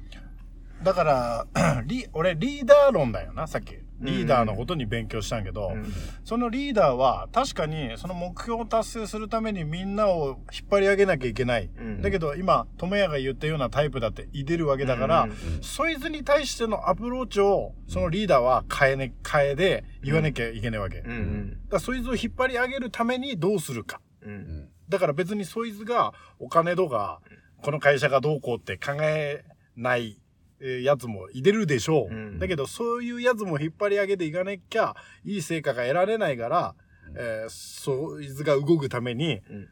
[0.82, 1.46] だから
[1.84, 5.92] リ俺リーダー論だよなさっきリーダーのことに勉強したんやけど、うん。
[6.24, 12.02] そのリーダーは確かにその目標を達成するためにみんなを引っ張り上げなきゃいけない、うん。
[12.02, 15.32] だけど今智也が言ったようなタイプだっていてるわけだから、うん
[15.62, 24.00] そいつに対してのアプローチをそのリーダーは変えね変えで言わなきゃいけないわけ、だかうんらそいつを引っ張り上げるためにどうするか。
[24.22, 24.30] うん。
[24.30, 24.34] う。
[24.34, 27.20] うんんだから別にそいつがお金とか
[27.62, 29.44] この会社がどうこうって考え
[29.76, 30.19] ないえー
[30.60, 32.38] やつもいてるでしょう、うん。
[32.38, 34.94] だけどそういうやつも引っ張り上げていかなきゃ
[35.24, 36.74] いい成果が得られないから、
[37.16, 39.68] えーそいつが動くためにうん。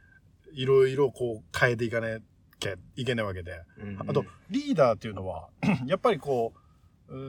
[0.55, 2.18] いろいろこう変えていかな
[2.59, 3.99] きゃいけないわけで、うん。
[4.01, 5.49] あと、リーダーっていうのは
[5.86, 6.55] やっぱりこ
[7.09, 7.20] ううー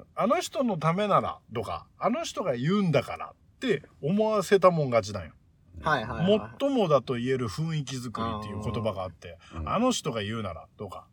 [0.00, 5.32] んあの人のためならとかあの人が言うんだからっって思わせたもん勝ちなんよ。
[5.80, 6.58] はいはいはい。
[6.60, 9.68] 最もだと言える雰囲気作りっていう言葉があって、うん。
[9.68, 11.06] あの人が言うならとか、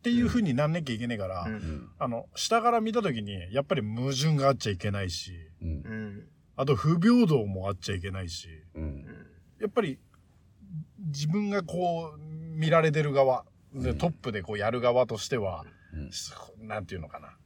[0.00, 1.52] っていう風になんなきゃいけねえから、うん。
[1.52, 1.88] うん。
[1.98, 5.68] あの、下から見た時に、やっぱり矛盾があっちゃいけないし、うん。
[5.68, 6.28] うん。
[6.56, 9.04] あと不平等もあっちゃいけないし、うん。
[9.60, 9.98] やっぱり
[11.08, 13.44] 自分がこう見られてる側、
[13.74, 16.66] でトップでこうやる側としては、うん。
[16.66, 17.36] なんていうのかな、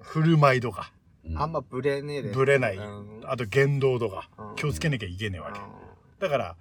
[0.00, 0.92] 振る舞いとか、
[1.24, 1.38] うん。
[1.42, 2.30] あんまブレねえで。
[2.30, 3.20] ぶれない、うん。
[3.24, 4.30] あと言動とか。
[4.38, 5.58] うん、気をつけなきゃいけねえわけ。
[5.58, 5.62] う
[6.20, 6.56] だから、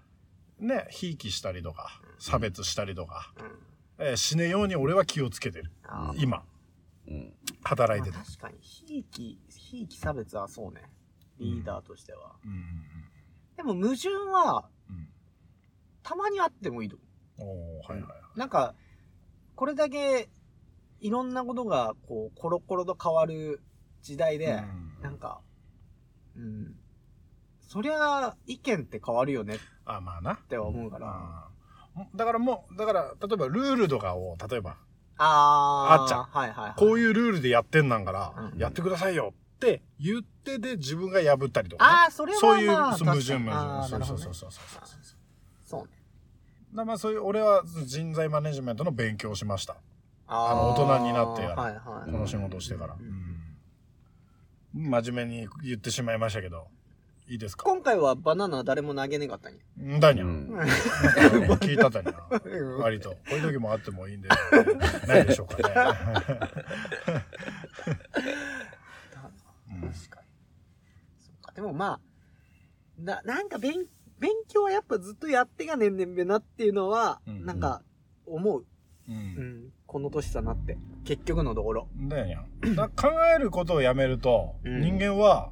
[0.60, 5.72] ね、ひいきしたりとか、差別したりとか、んうんえー死ねように俺は気をつけてる。
[6.18, 6.44] 今、
[7.08, 7.34] うん
[7.64, 8.16] 働いてて。
[8.18, 10.82] まあ確かに、ひいき、ひいき差別はそうね。
[11.40, 12.36] リーダーとしては。
[12.46, 12.64] うん
[13.56, 15.08] でも矛盾は、うんうん
[16.06, 16.98] たまにあってもいいと
[17.38, 17.58] 思う
[17.90, 18.20] はいはいはい。
[18.36, 18.38] う。
[18.40, 18.76] なんか、
[19.56, 20.30] これだけ、
[21.00, 23.62] いろんなことが、こう、コロコロと変わる
[24.02, 24.48] 時代で、
[24.98, 25.40] うんなんか、
[26.36, 26.76] うん。
[27.62, 30.36] そりゃ、意見って変わるよねっあ、まあな。
[30.36, 31.48] て思うから。
[31.98, 34.78] うんだからもう、だから、例えばルールとかを、例えば、
[35.18, 36.02] あー。
[36.02, 36.74] あっちゃんはいはいはい。
[36.78, 43.96] こういうルールでやってんなんから、うんやってくださいよって言ってで自分が破ったりとかね、あー、それはそういう、まあ、そう矛盾確かにあ矛盾。
[43.96, 45.00] ーなるほどねそうそうそうそうそう
[45.66, 45.82] そう。
[45.84, 45.88] ね。
[46.74, 49.76] だまあそういう、俺は人材マネジメントの勉強をしました。
[50.28, 52.12] ああの大人になってやるはいはい。
[52.12, 52.96] この仕事をしてから。
[52.96, 53.30] うんうん
[54.76, 56.66] 真面目に言ってしまいましたけど、
[57.30, 57.64] いいですか？
[57.64, 59.98] 今回はバナナ誰も投げねかったんや。
[59.98, 60.26] んだにゃ。
[60.26, 62.14] うんん聞いたたにゃ。
[62.80, 63.12] 割と。
[63.12, 64.30] こういう時もあってもいいんで、
[65.08, 65.64] ないでしょうかね。
[69.72, 70.28] う ん確かに。
[71.20, 71.52] そうか。
[71.56, 72.00] でもまあ、
[73.00, 73.74] な、なんか勉、
[74.20, 77.82] 勉強はやっぱずっとやってがねんねんべなっていうのは、うんなんか、
[78.26, 78.62] 思う。
[78.62, 79.12] う。
[79.12, 79.16] うん
[79.68, 79.70] ん。
[79.88, 80.78] この年だなって。
[81.06, 81.88] 結局のところ。
[82.08, 82.44] だよにゃ。
[82.76, 85.52] だ考えることをやめると、うん人間は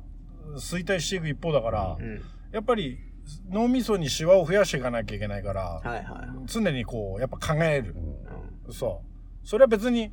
[0.56, 2.22] 衰退していく一方だから、うん。
[2.52, 3.00] やっぱり
[3.50, 6.04] 脳みそにシワを増やしていかなきゃいけないから、はいはい。
[6.46, 7.96] 常にこう、やっぱ考える。
[8.68, 9.04] うそ
[9.44, 9.48] う。
[9.48, 10.12] それは別に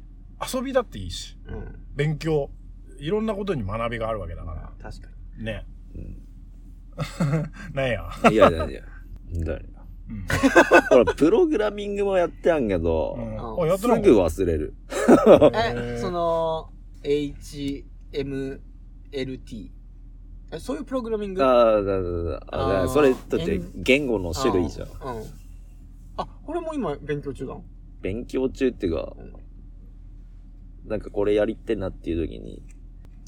[0.53, 1.55] 遊びだっていいし、ん。
[1.55, 1.79] うん。
[1.95, 2.51] 勉強、
[2.99, 4.72] いろんなことに学びがあるわけだから。
[4.81, 5.45] 確かに。
[5.45, 5.66] ね。
[5.95, 6.18] うん
[7.74, 8.09] なんや。
[8.31, 8.83] いやいやいや。
[9.45, 9.62] だよ
[10.11, 10.26] うん。
[10.89, 13.29] ほら、プログラミングもやってやんけど、うん
[13.79, 14.74] すぐ忘れる。
[15.55, 16.72] え、その、
[17.05, 19.70] HMLT。
[20.51, 21.44] え、そういうプログラミング？
[21.44, 24.88] ああ、だだだそれ、だって言語の種類じゃん。
[25.01, 25.22] あうん。
[26.16, 27.64] あ、これも今勉強中だの
[28.01, 29.14] 勉強中っていうか、
[30.86, 32.62] なんかこれやりてんなっていう時に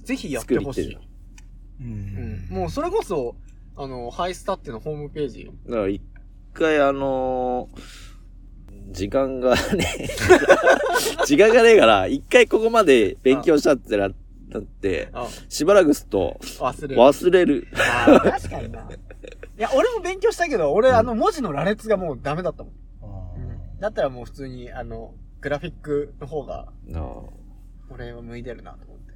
[0.03, 1.85] ぜひやってほしい作り手。
[1.85, 2.47] ううん。
[2.51, 3.37] もうそれこそ、
[3.77, 5.51] あの、ハイスタっていうのホームページ。
[5.67, 6.01] だから一
[6.55, 8.11] 回あのー
[8.93, 10.09] 時間がね、
[11.25, 14.17] 時間がねえから、一回ここまで勉強したってなって、
[15.13, 16.97] あ、しばらくすると忘れる。
[16.97, 17.69] 忘れる。
[17.75, 18.81] あー確かにな。
[18.81, 22.73] いや、俺も勉強したけど、俺、あの、文字の羅列がもうダメだったもん。
[23.79, 26.69] だったらもう普通に、あの、グラフィックの方が、
[27.91, 29.15] 俺は向いてるなと思って。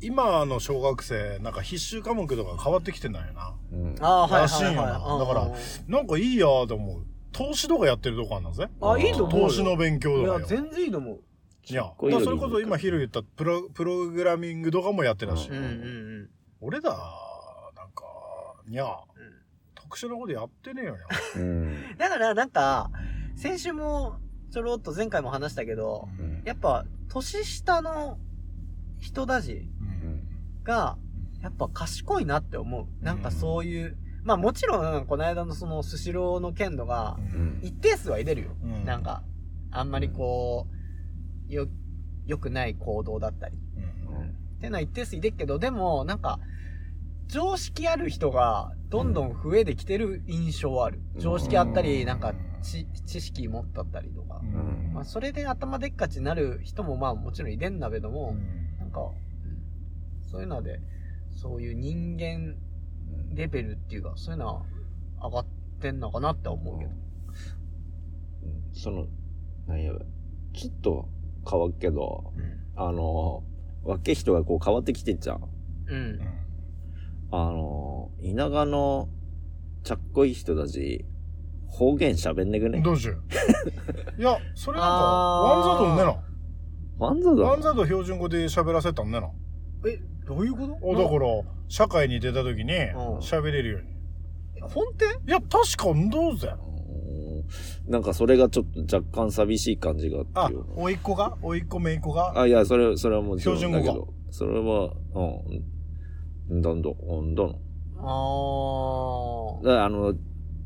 [0.00, 3.54] 今の小学生、なんか必修科目とか変わってきてんだよな。
[3.72, 4.92] うんああ、はいらしいよな。
[4.92, 5.50] だから
[5.88, 7.06] なんかいいやーと思う。
[7.32, 8.68] 投資とかやってるとこあんだぜ。
[8.80, 9.46] あ、いいと思うよ。
[9.48, 10.38] 投資の勉強とかよ。
[10.38, 11.20] いや、全然いいと思う。
[11.70, 16.30] いや、だそれこそ今ヒロ言ったプロプログラミングとかもやってたし、うんうんうん。
[16.60, 18.04] 俺だ、なんか、
[18.68, 18.86] にゃ、
[19.74, 21.06] 特殊なことやってねえよにゃ。
[21.40, 21.96] うん。
[21.98, 22.90] だから、なんか、
[23.36, 24.18] 先週も、
[24.50, 28.18] ちょろっと前回も話したけど、うんやっぱ、年下の
[28.98, 30.28] 人たちうん
[30.62, 30.98] が、
[31.40, 32.86] やっぱ賢いなって思う。
[33.04, 38.56] なんかそういう、まあもちろん、この間のそのスシローの剣道が、うん一定数はい出るよ。
[38.62, 39.22] うんなんか、
[39.70, 40.73] あんまりこう、
[41.48, 41.66] よ、
[42.26, 43.58] 良くない行動だったり。
[43.76, 43.84] うん
[44.54, 46.40] っていうのは一定数いてっけど、でも、なんか、
[47.26, 51.00] 常識ある人がどんどん増えてきてる印象はある。
[51.16, 54.40] うん常識あったり、うんなんか、知、知識持ったったりとか。
[54.42, 58.34] うんまあ、それで頭でっかちになる人もまあもちろんいてんだけども、
[58.78, 59.24] なんか、うん
[60.30, 60.80] そういうので、
[61.30, 62.56] そういう人間
[63.34, 64.62] レベルっていうか、そういうのは
[65.22, 65.46] 上がっ
[65.80, 66.90] てんのかなって思うけど。
[68.72, 69.06] その、
[69.66, 69.92] なんや、
[70.54, 71.08] ちょっと
[71.48, 72.32] 変わっけど、
[72.76, 73.42] あの、
[73.84, 75.40] 若い人がこう変わってきてんじゃん。
[75.88, 75.96] うん。
[75.96, 76.20] うん。
[77.30, 79.08] あの、田舎の
[79.82, 81.04] ちゃっこいい人たち、
[81.68, 82.80] 方言喋んねくね？
[82.82, 83.22] どうしよう。
[84.20, 86.18] いや、それなんか、ワンザードね
[86.98, 87.42] ワンザな。
[87.42, 89.28] ワンだザード標準語で喋らせたんねな。
[89.86, 90.78] え、どういうこと？
[90.82, 93.88] お、だから、社会に出た時にうん喋れるように。
[94.62, 95.08] 本店？
[95.26, 96.54] いや、確か、どうぜ。
[96.68, 96.73] うん
[97.86, 101.36] なんかそれがちょっと若干寂しい感じがああってよ。、おいっ子が？
[101.42, 102.32] おいっ子めいっ子が？
[102.40, 104.92] あ、いや、それ、それはもちろん標準語かだけど、それは、
[106.48, 107.58] うん、んだんだ、うんだの？
[107.96, 110.14] ああだからあの、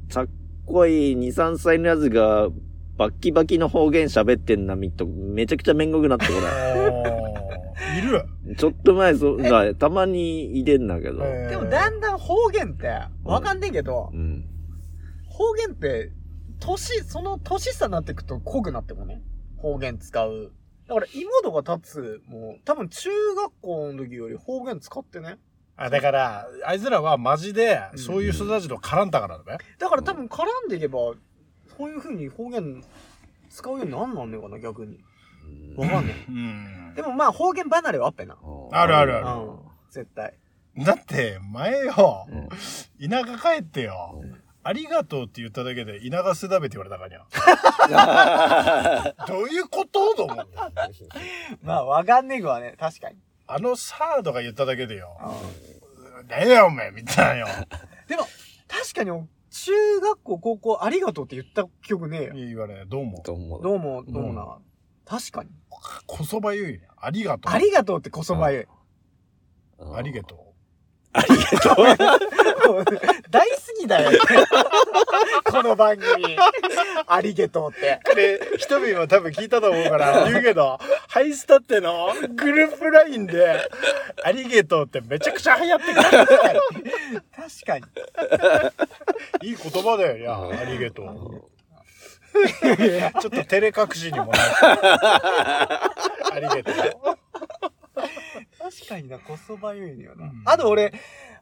[0.09, 0.29] ちゃっ
[0.65, 2.49] こい2、3歳のやつが、
[2.97, 6.33] バッキバキの方言喋ってんなみと、めちゃくちゃめんごくなってこ
[7.99, 8.13] いる？
[8.47, 8.55] れ。
[8.57, 11.23] ちょっと前、そがたまにいてんだけど。
[11.23, 11.27] あ。
[11.49, 12.89] でもだんだん方言って、
[13.25, 14.45] わかんねえけど、うん。
[15.27, 16.13] 方言って、
[16.61, 19.23] 年、その年差になっていくと濃くなってもね。
[19.57, 20.53] 方言使う。
[20.87, 25.39] だから妹が立つ、もう、多分中学校の時より方言使ってね。
[25.81, 31.15] あだからあいつらはマジでそういう人たちと絡んだからだね、だから多分絡んでいけば、
[31.77, 32.83] そういう風に方言
[33.49, 34.99] 使うようになんなんねえかな、逆に。
[35.77, 36.97] わかんねうんえ。
[36.97, 38.37] でもまあ方言離れはあっぺな。
[38.73, 39.59] あるあるあるうん。
[39.91, 40.35] 絶対。
[40.85, 49.15] だって前ようん田舎帰ってようんありがとうって言っただけで田舎すだべって言われたからにゃ。
[49.27, 50.15] どういうこと？
[50.15, 50.55] と思って
[51.63, 53.17] まあわかんねえわね、確かに。
[53.47, 55.17] あのサードが言っただけでよ。
[56.29, 57.67] ねえよおめえみたいなよ。
[58.09, 58.25] でも、
[58.67, 59.11] 確かに、
[59.51, 62.35] 中学校、高校、ありがとうって言った記憶ねえよ。
[62.35, 62.89] 言われない。
[62.89, 63.63] どうもと思う？
[63.63, 64.59] どうも、どうもな？
[65.07, 65.51] 確かに。
[66.07, 66.89] こそばゆいね。
[66.99, 67.53] ありがとう。
[67.55, 68.67] ありがとうってこそばゆい。
[69.79, 69.97] うん。
[69.97, 70.48] ありがと
[71.13, 72.85] ありがとう。
[73.31, 74.19] 大好きだよね。
[75.45, 76.37] この番組。
[77.07, 78.01] ありがとうって。
[78.13, 80.79] うで人々は多分聞いたと思うから 言うけど
[81.09, 83.71] ハイスタってのグループラインで
[84.23, 89.49] ありがとうってめちゃくちゃ流行ってくる確かに。
[89.49, 91.45] いい言葉だよいやありがとう
[93.21, 94.39] ちょっと照れ隠しにもなる
[96.33, 97.19] ありがとう
[98.71, 100.27] 確かにな、こそばゆいのよな。
[100.27, 100.93] うんあと俺、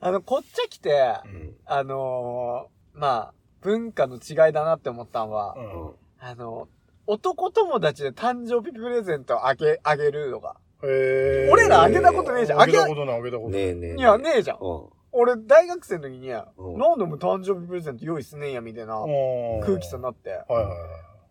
[0.00, 0.90] あの、こっち来て、
[1.24, 6.68] うんあのーまあ、文化の違いだなって思ったのは、うんあの、
[7.06, 10.56] 男友達で誕生日プレゼントあげ、あげるのが。
[10.82, 12.60] へー俺らあげたことねえじゃん。
[12.60, 13.94] あげたことないあげたことないねえねえ。
[13.96, 14.58] いや、ねえじゃん。
[14.60, 14.86] うん。
[15.12, 20.76] 俺、大学生の時に、うん何でも誕生日プレゼント用意すねえや、みたいなうん空気さになって、はいはいはい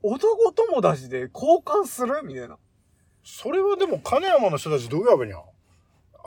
[0.07, 2.21] 男友達で交換する？
[2.23, 2.57] みたいな。
[3.23, 5.37] それはでも金山の人たちどうやべにゃ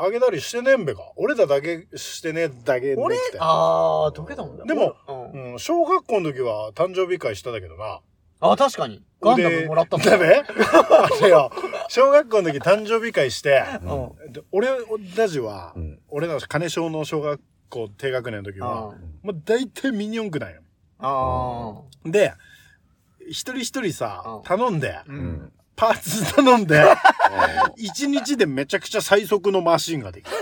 [0.01, 4.65] あげたりしてねんべか俺らだけしてねえだけね俺って、あー、溶けたもんだ。
[4.65, 5.53] でも、うん。
[5.53, 8.01] うん、小学校の時は誕生日会しただけどな
[8.41, 9.03] あ、確かに。
[9.21, 10.07] ガンダムもらったもん。
[10.07, 10.45] だべあ
[11.23, 11.51] れよ
[11.89, 14.33] 小学校の時誕生日会してうん。
[14.33, 14.69] で俺
[15.17, 20.63] たちは、うん俺ら金賞の小学校低学年の時は、もう大体ミニ四駆なんよ
[21.01, 22.33] あで
[23.29, 25.13] 一人一人さ、うん頼んで、ー。
[25.13, 25.13] う。
[25.13, 25.53] うんん。
[25.79, 26.85] パーツ頼んで
[27.79, 30.37] 一日でめちゃくちゃ最速のマシンができる。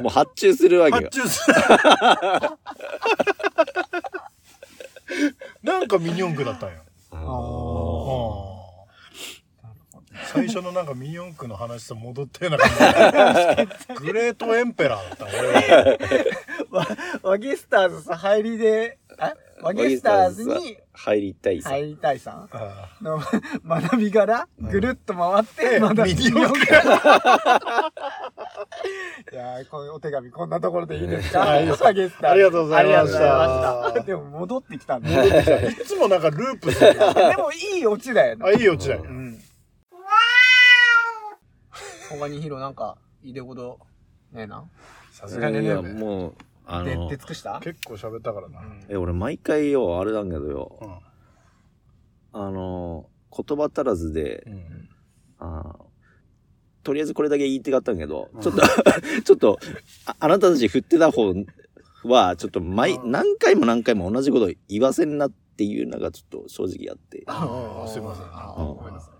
[0.02, 1.02] もう発注するわけよ。
[1.12, 1.54] 発注する。
[5.62, 6.76] なんかミニ四駆だったんよ
[7.12, 7.18] あ
[8.50, 8.54] あ
[10.26, 15.48] 最初のなんかミニ四駆の話と戻ったような感じグレートエンペラーだった俺
[16.70, 16.88] は。
[17.22, 19.34] ワゲスターズさ、入りで、あ
[19.64, 21.70] ワゲスターズに入りたいさ。
[21.70, 22.48] 入りたいさん。
[22.52, 23.18] あの
[23.66, 26.64] 学びからぐるっと回って、えまだミニ四駆
[29.32, 31.40] いやーこういうお手紙こんなところでいいですか？
[31.46, 31.68] はい。
[31.68, 32.98] ワゲスターズありがとうございました。
[33.02, 34.00] ありがとうございました。
[34.04, 35.08] でも戻ってきたんで。
[35.08, 36.94] ーいつもなんかループする。
[36.94, 37.00] で
[37.36, 38.44] もいいオチだよね。
[38.46, 39.02] あいいオチだよ。
[39.02, 39.40] うん。
[42.10, 43.80] 他にヒロなんか、いいでこと、
[44.32, 44.64] ねえな？
[45.10, 45.62] さすがにね。
[45.64, 46.34] いや、もう、
[46.66, 47.60] あで、の出、尽くした？
[47.60, 48.60] 結構喋ったからな。
[48.88, 50.78] え、俺毎回よ、あれなんだけどよ、
[52.32, 52.40] うん。
[52.40, 54.88] あの、言葉足らずでう、ん
[55.38, 55.76] あ
[56.82, 58.40] とりあえずこれだけ言いたかったんだけど、うん。
[58.40, 58.62] ちょっと、
[59.24, 59.58] ちょっと
[60.06, 61.34] あ、あなたたち振ってた方
[62.04, 63.10] は、ちょっと毎、うん。
[63.10, 67.22] 何回も何回も同じこと言わせんなっていうのがちょっと正直あって。
[67.26, 68.26] あーすいません。
[68.26, 68.76] あーうん。
[68.76, 69.10] ごめんなさ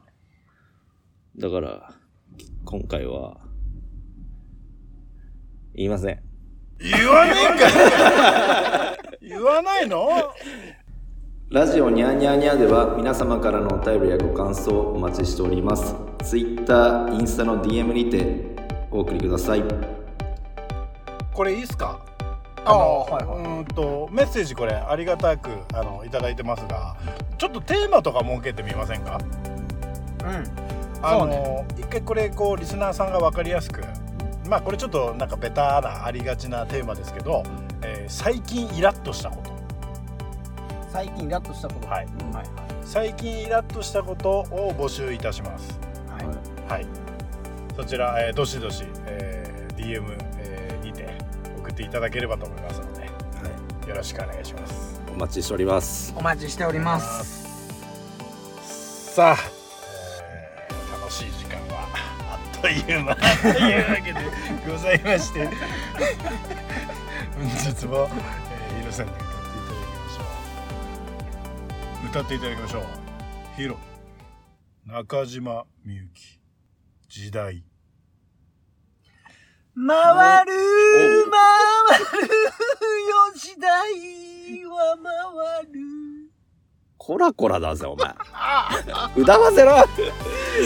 [1.36, 1.40] い。
[1.40, 1.94] だから、
[2.64, 3.40] 今回は、
[5.74, 6.22] 言いません。
[6.80, 7.68] 言わねえんか
[9.20, 10.08] い言わないの？
[11.50, 15.94] ラジオニャーニャーニャーでは皆様からのお便りやご感想をお待ちしております。
[16.24, 18.56] Twitter、インスタの DM にて
[18.90, 19.62] お送りください。
[21.32, 22.04] これいいっすか？
[22.66, 26.96] あーのはいはいうーんとメッセージこれありがたくあのいただいてますが
[27.36, 29.20] ちょっとテーマとか設けてみませんか？
[30.20, 30.44] うん。
[31.06, 33.82] あの、そうね一回これこうリスナーさんが分かりやすく
[34.54, 37.42] まあこれちょっとなんかベタなありがちなテーマですけど、
[37.82, 39.50] えー最近イラッとしたこと
[40.92, 41.88] 最近イラッとしたこと？
[41.88, 42.44] はいはい。
[42.84, 45.76] 最近イラッとしたことを募集いたします
[46.08, 46.72] はい。
[46.72, 46.86] はい
[47.74, 51.08] そちら、えーどしどし、えー DM、えーにて
[51.58, 53.06] 送っていただければと思いますので
[53.88, 56.14] よろしくお願いしますお待ちしております。
[56.16, 57.42] お待ちしております。
[59.14, 59.36] さあ、
[60.22, 61.58] えー楽しい時間
[62.64, 63.26] という間と
[63.60, 64.20] いうわけで
[64.66, 65.54] ごございまして本
[67.46, 70.22] 日も、えー、ヒロさんに歌っていただきましょ
[72.00, 72.06] う。
[72.08, 72.84] 歌っていただきましょう。
[73.56, 73.76] ヒロ
[74.86, 76.40] 中島みゆき
[77.06, 77.62] 時代。
[79.76, 80.52] 回る
[81.30, 81.48] 回
[82.22, 82.34] る
[83.10, 83.68] よ時代
[84.64, 86.03] は回る。
[87.06, 88.14] コラコラだぜお前。
[89.14, 89.84] 歌わせろ。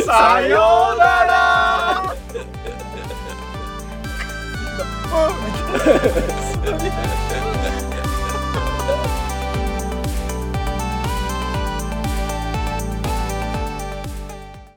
[0.07, 2.15] さようなら。
[5.11, 5.33] あ